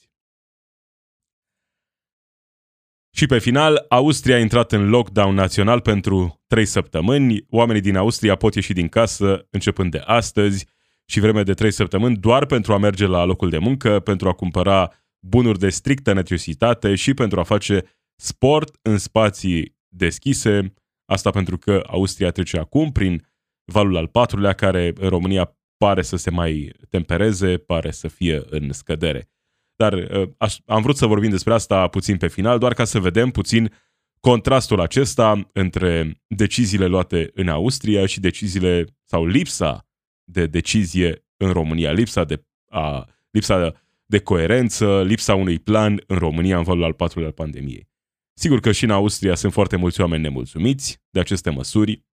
Și 3.16 3.26
pe 3.26 3.40
final, 3.40 3.86
Austria 3.90 4.36
a 4.36 4.40
intrat 4.40 4.72
în 4.72 4.90
lockdown 4.90 5.36
național 5.36 5.82
pentru 5.82 6.42
3 6.48 6.66
săptămâni. 6.66 7.46
Oamenii 7.50 7.82
din 7.82 7.96
Austria 7.96 8.36
pot 8.36 8.56
ieși 8.56 8.74
din 8.74 8.88
casă 8.88 9.48
începând 9.50 9.92
de 9.92 10.02
astăzi 10.06 10.66
și 11.06 11.20
vreme 11.20 11.44
de 11.44 11.54
3 11.54 11.72
săptămâni 11.72 12.18
doar 12.18 12.46
pentru 12.46 12.74
a 12.74 12.78
merge 12.78 13.06
la 13.06 13.24
locul 13.24 13.50
de 13.50 13.58
muncă, 13.58 14.00
pentru 14.00 14.28
a 14.28 14.34
cumpăra 14.34 14.92
bunuri 15.20 15.60
de 15.60 15.70
strictă 15.70 16.14
necesitate 16.14 16.96
și 16.96 17.14
pentru 17.14 17.40
a 17.40 17.44
face 17.44 17.84
sport 18.16 18.76
în 18.82 18.98
spații 18.98 19.78
deschise. 19.88 20.74
Asta 21.06 21.30
pentru 21.30 21.58
că 21.58 21.84
Austria 21.88 22.32
trece 22.32 22.58
acum 22.58 22.92
prin 22.92 23.28
valul 23.72 23.98
al 23.98 24.08
patrulea, 24.08 24.54
care 24.54 24.94
în 24.96 25.10
România 25.10 25.58
pare 25.78 26.02
să 26.02 26.16
se 26.16 26.30
mai 26.30 26.72
tempereze, 26.90 27.58
pare 27.58 27.92
să 27.92 28.08
fie 28.08 28.42
în 28.50 28.72
scădere. 28.72 29.33
Dar 29.76 29.94
uh, 29.94 30.30
aș, 30.38 30.58
am 30.66 30.82
vrut 30.82 30.98
să 30.98 31.06
vorbim 31.06 31.30
despre 31.30 31.54
asta 31.54 31.88
puțin 31.88 32.18
pe 32.18 32.28
final, 32.28 32.60
doar 32.60 32.74
ca 32.74 32.84
să 32.84 33.00
vedem 33.00 33.30
puțin 33.30 33.74
contrastul 34.20 34.80
acesta 34.80 35.50
între 35.54 36.22
deciziile 36.28 36.86
luate 36.86 37.32
în 37.34 37.48
Austria 37.48 38.06
și 38.06 38.20
deciziile 38.20 38.86
sau 39.04 39.26
lipsa 39.26 39.88
de 40.24 40.46
decizie 40.46 41.26
în 41.38 41.52
România, 41.52 41.92
lipsa 41.92 42.24
de, 42.24 42.46
a, 42.70 43.10
lipsa 43.30 43.74
de 44.06 44.20
coerență, 44.20 45.04
lipsa 45.04 45.36
unui 45.36 45.60
plan 45.60 46.04
în 46.08 46.18
România 46.18 46.58
în 46.58 46.64
valul 46.64 46.84
al 46.84 46.94
patrulea 46.94 47.28
al 47.28 47.34
pandemiei. 47.34 47.90
Sigur 48.34 48.60
că 48.60 48.72
și 48.72 48.84
în 48.84 48.90
Austria 48.90 49.36
sunt 49.36 49.54
foarte 49.54 49.76
mulți 49.76 50.02
oameni 50.02 50.22
nemulțumiți 50.22 51.02
de 51.10 51.20
aceste 51.20 51.50
măsuri, 51.50 52.06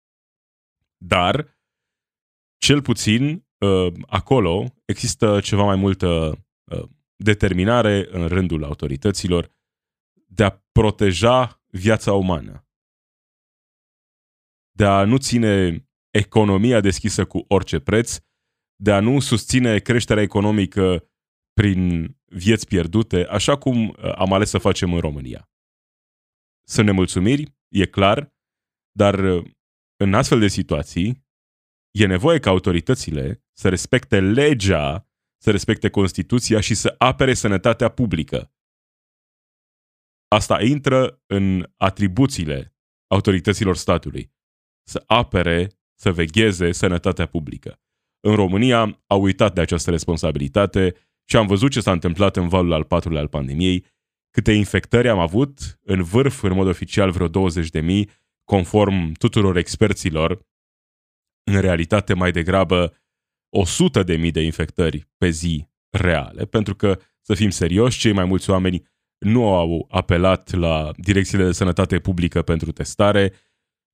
dar 0.97 1.59
cel 2.57 2.81
puțin 2.81 3.45
uh, 3.57 3.93
acolo 4.07 4.73
există 4.85 5.39
ceva 5.39 5.63
mai 5.63 5.75
multă 5.75 6.37
uh, 6.63 6.83
determinare 7.23 8.07
în 8.09 8.27
rândul 8.27 8.63
autorităților 8.63 9.51
de 10.27 10.43
a 10.43 10.63
proteja 10.71 11.63
viața 11.67 12.13
umană, 12.13 12.67
de 14.71 14.85
a 14.85 15.05
nu 15.05 15.17
ține 15.17 15.85
economia 16.09 16.79
deschisă 16.79 17.25
cu 17.25 17.45
orice 17.47 17.79
preț, 17.79 18.17
de 18.75 18.91
a 18.91 18.99
nu 18.99 19.19
susține 19.19 19.79
creșterea 19.79 20.23
economică 20.23 21.11
prin 21.53 22.15
vieți 22.25 22.67
pierdute, 22.67 23.25
așa 23.25 23.57
cum 23.57 23.87
uh, 23.87 24.11
am 24.15 24.33
ales 24.33 24.49
să 24.49 24.57
facem 24.57 24.93
în 24.93 24.99
România. 24.99 25.49
Sunt 26.67 26.85
nemulțumiri, 26.85 27.55
e 27.67 27.85
clar, 27.85 28.35
dar 28.91 29.19
uh, 29.19 29.51
în 29.95 30.13
astfel 30.13 30.39
de 30.39 30.47
situații 30.47 31.25
e 31.91 32.05
nevoie 32.05 32.39
ca 32.39 32.49
autoritățile 32.49 33.43
să 33.53 33.69
respecte 33.69 34.19
legea, 34.19 35.10
să 35.43 35.51
respecte 35.51 35.89
Constituția 35.89 36.59
și 36.59 36.73
să 36.73 36.95
apere 36.97 37.33
sănătatea 37.33 37.89
publică. 37.89 38.53
Asta 40.27 40.61
intră 40.61 41.21
în 41.25 41.73
atribuțiile 41.77 42.75
autorităților 43.07 43.75
statului. 43.75 44.31
Să 44.83 45.03
apere, 45.05 45.67
să 45.99 46.11
vegheze 46.11 46.71
sănătatea 46.71 47.25
publică. 47.25 47.79
În 48.19 48.35
România 48.35 49.03
au 49.07 49.21
uitat 49.21 49.53
de 49.53 49.61
această 49.61 49.89
responsabilitate 49.89 50.95
și 51.25 51.37
am 51.37 51.47
văzut 51.47 51.71
ce 51.71 51.81
s-a 51.81 51.91
întâmplat 51.91 52.35
în 52.35 52.47
valul 52.47 52.73
al 52.73 52.83
patrulea 52.83 53.21
al 53.21 53.27
pandemiei, 53.27 53.85
câte 54.29 54.51
infectări 54.51 55.09
am 55.09 55.19
avut, 55.19 55.79
în 55.83 56.03
vârf, 56.03 56.43
în 56.43 56.53
mod 56.53 56.67
oficial, 56.67 57.11
vreo 57.11 57.27
20 57.27 57.69
de 57.69 57.79
mii, 57.79 58.09
conform 58.43 59.11
tuturor 59.11 59.57
experților, 59.57 60.45
în 61.43 61.61
realitate 61.61 62.13
mai 62.13 62.31
degrabă 62.31 63.00
100 63.51 64.03
de 64.03 64.15
mii 64.15 64.31
de 64.31 64.41
infectări 64.41 65.09
pe 65.17 65.29
zi 65.29 65.67
reale, 65.89 66.45
pentru 66.45 66.75
că, 66.75 66.99
să 67.21 67.33
fim 67.33 67.49
serioși, 67.49 67.99
cei 67.99 68.11
mai 68.11 68.25
mulți 68.25 68.49
oameni 68.49 68.89
nu 69.17 69.53
au 69.53 69.87
apelat 69.89 70.51
la 70.53 70.91
direcțiile 70.97 71.43
de 71.43 71.51
sănătate 71.51 71.99
publică 71.99 72.41
pentru 72.41 72.71
testare, 72.71 73.33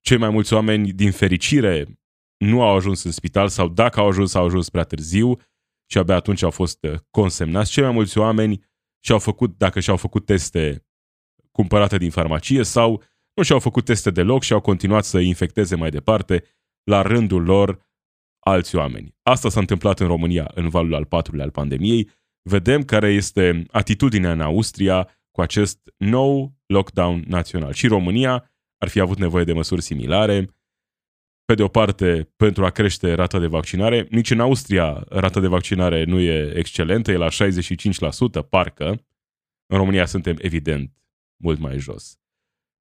cei 0.02 0.18
mai 0.18 0.30
mulți 0.30 0.54
oameni, 0.54 0.94
din 0.94 1.12
fericire, 1.12 2.00
nu 2.38 2.62
au 2.62 2.76
ajuns 2.76 3.04
în 3.04 3.12
spital 3.12 3.48
sau 3.48 3.68
dacă 3.68 4.00
au 4.00 4.08
ajuns, 4.08 4.34
au 4.34 4.46
ajuns 4.46 4.70
prea 4.70 4.84
târziu 4.84 5.40
și 5.90 5.98
abia 5.98 6.16
atunci 6.16 6.44
au 6.44 6.52
fost 6.52 6.84
uh, 6.84 7.00
consemnați. 7.10 7.72
Cei 7.72 7.84
mai 7.84 7.92
mulți 7.92 8.18
oameni 8.18 8.66
și-au 9.04 9.20
făcut, 9.20 9.58
dacă 9.58 9.80
și-au 9.80 9.98
făcut 9.98 10.26
teste 10.26 10.86
cumpărate 11.52 11.98
din 11.98 12.10
farmacie 12.10 12.64
sau 12.64 13.04
nu 13.34 13.44
și-au 13.44 13.60
făcut 13.60 13.86
teste 13.86 14.12
deloc 14.12 14.44
și 14.44 14.54
au 14.54 14.62
continuat 14.62 15.04
să 15.04 15.20
infecteze 15.20 15.76
mai 15.76 15.90
departe 15.90 16.44
la 16.84 17.02
rândul 17.02 17.44
lor 17.44 17.87
alți 18.50 18.76
oameni. 18.76 19.16
Asta 19.24 19.50
s-a 19.50 19.60
întâmplat 19.60 20.00
în 20.00 20.08
România 20.08 20.52
în 20.54 20.70
valul 20.70 20.94
al 20.94 21.06
patrulea 21.06 21.46
al 21.46 21.52
pandemiei. 21.52 22.10
Vedem 22.42 22.84
care 22.84 23.08
este 23.08 23.66
atitudinea 23.72 24.32
în 24.32 24.42
Austria 24.42 25.10
cu 25.32 25.42
acest 25.42 25.80
nou 25.98 26.54
lockdown 26.66 27.24
național. 27.28 27.74
Și 27.74 27.88
România 27.88 28.52
ar 28.78 28.88
fi 28.88 29.00
avut 29.00 29.18
nevoie 29.18 29.44
de 29.44 29.54
măsuri 29.54 29.82
similare. 29.82 30.50
Pe 31.46 31.54
de 31.54 31.64
o 31.64 31.68
parte, 31.68 32.34
pentru 32.36 32.66
a 32.66 32.70
crește 32.70 33.14
rata 33.14 33.40
de 33.40 33.48
vaccinare, 33.48 34.08
nici 34.10 34.32
în 34.32 34.40
Austria 34.40 35.04
rata 35.10 35.40
de 35.40 35.48
vaccinare 35.48 36.04
nu 36.04 36.20
e 36.20 36.54
excelentă, 36.56 37.12
e 37.12 37.18
la 37.18 37.28
65%, 37.30 38.48
parcă. 38.50 38.88
În 39.66 39.78
România 39.78 40.06
suntem, 40.06 40.36
evident, 40.40 40.92
mult 41.44 41.60
mai 41.60 41.78
jos. 41.78 42.20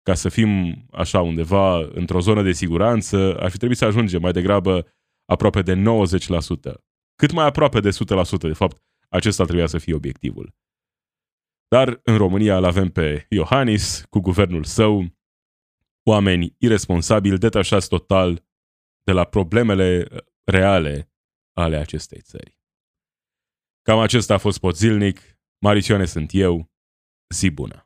Ca 0.02 0.14
să 0.14 0.28
fim 0.28 0.84
așa 0.90 1.20
undeva 1.20 1.78
într-o 1.78 2.20
zonă 2.20 2.42
de 2.42 2.52
siguranță, 2.52 3.36
ar 3.38 3.50
fi 3.50 3.56
trebuit 3.56 3.78
să 3.78 3.84
ajungem 3.84 4.20
mai 4.20 4.32
degrabă 4.32 4.86
aproape 5.26 5.62
de 5.62 5.74
90%. 5.74 6.74
Cât 7.14 7.32
mai 7.32 7.46
aproape 7.46 7.80
de 7.80 7.88
100%, 7.88 7.92
de 8.38 8.52
fapt, 8.52 8.82
acesta 9.08 9.44
trebuia 9.44 9.66
să 9.66 9.78
fie 9.78 9.94
obiectivul. 9.94 10.54
Dar 11.68 12.00
în 12.02 12.16
România 12.16 12.56
îl 12.56 12.64
avem 12.64 12.88
pe 12.88 13.26
Iohannis 13.28 14.04
cu 14.10 14.20
guvernul 14.20 14.64
său, 14.64 15.04
oameni 16.08 16.54
irresponsabili, 16.58 17.38
detașați 17.38 17.88
total 17.88 18.44
de 19.02 19.12
la 19.12 19.24
problemele 19.24 20.08
reale 20.44 21.12
ale 21.52 21.76
acestei 21.76 22.20
țări. 22.20 22.58
Cam 23.82 23.98
acesta 23.98 24.34
a 24.34 24.38
fost 24.38 24.58
pot 24.58 24.76
zilnic. 24.76 25.20
Marisioane 25.58 26.04
sunt 26.04 26.30
eu. 26.32 26.72
Zi 27.34 27.50
bună! 27.50 27.85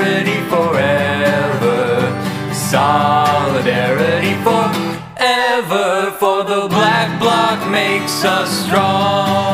makes 8.11 8.25
us 8.25 8.65
strong. 8.65 9.50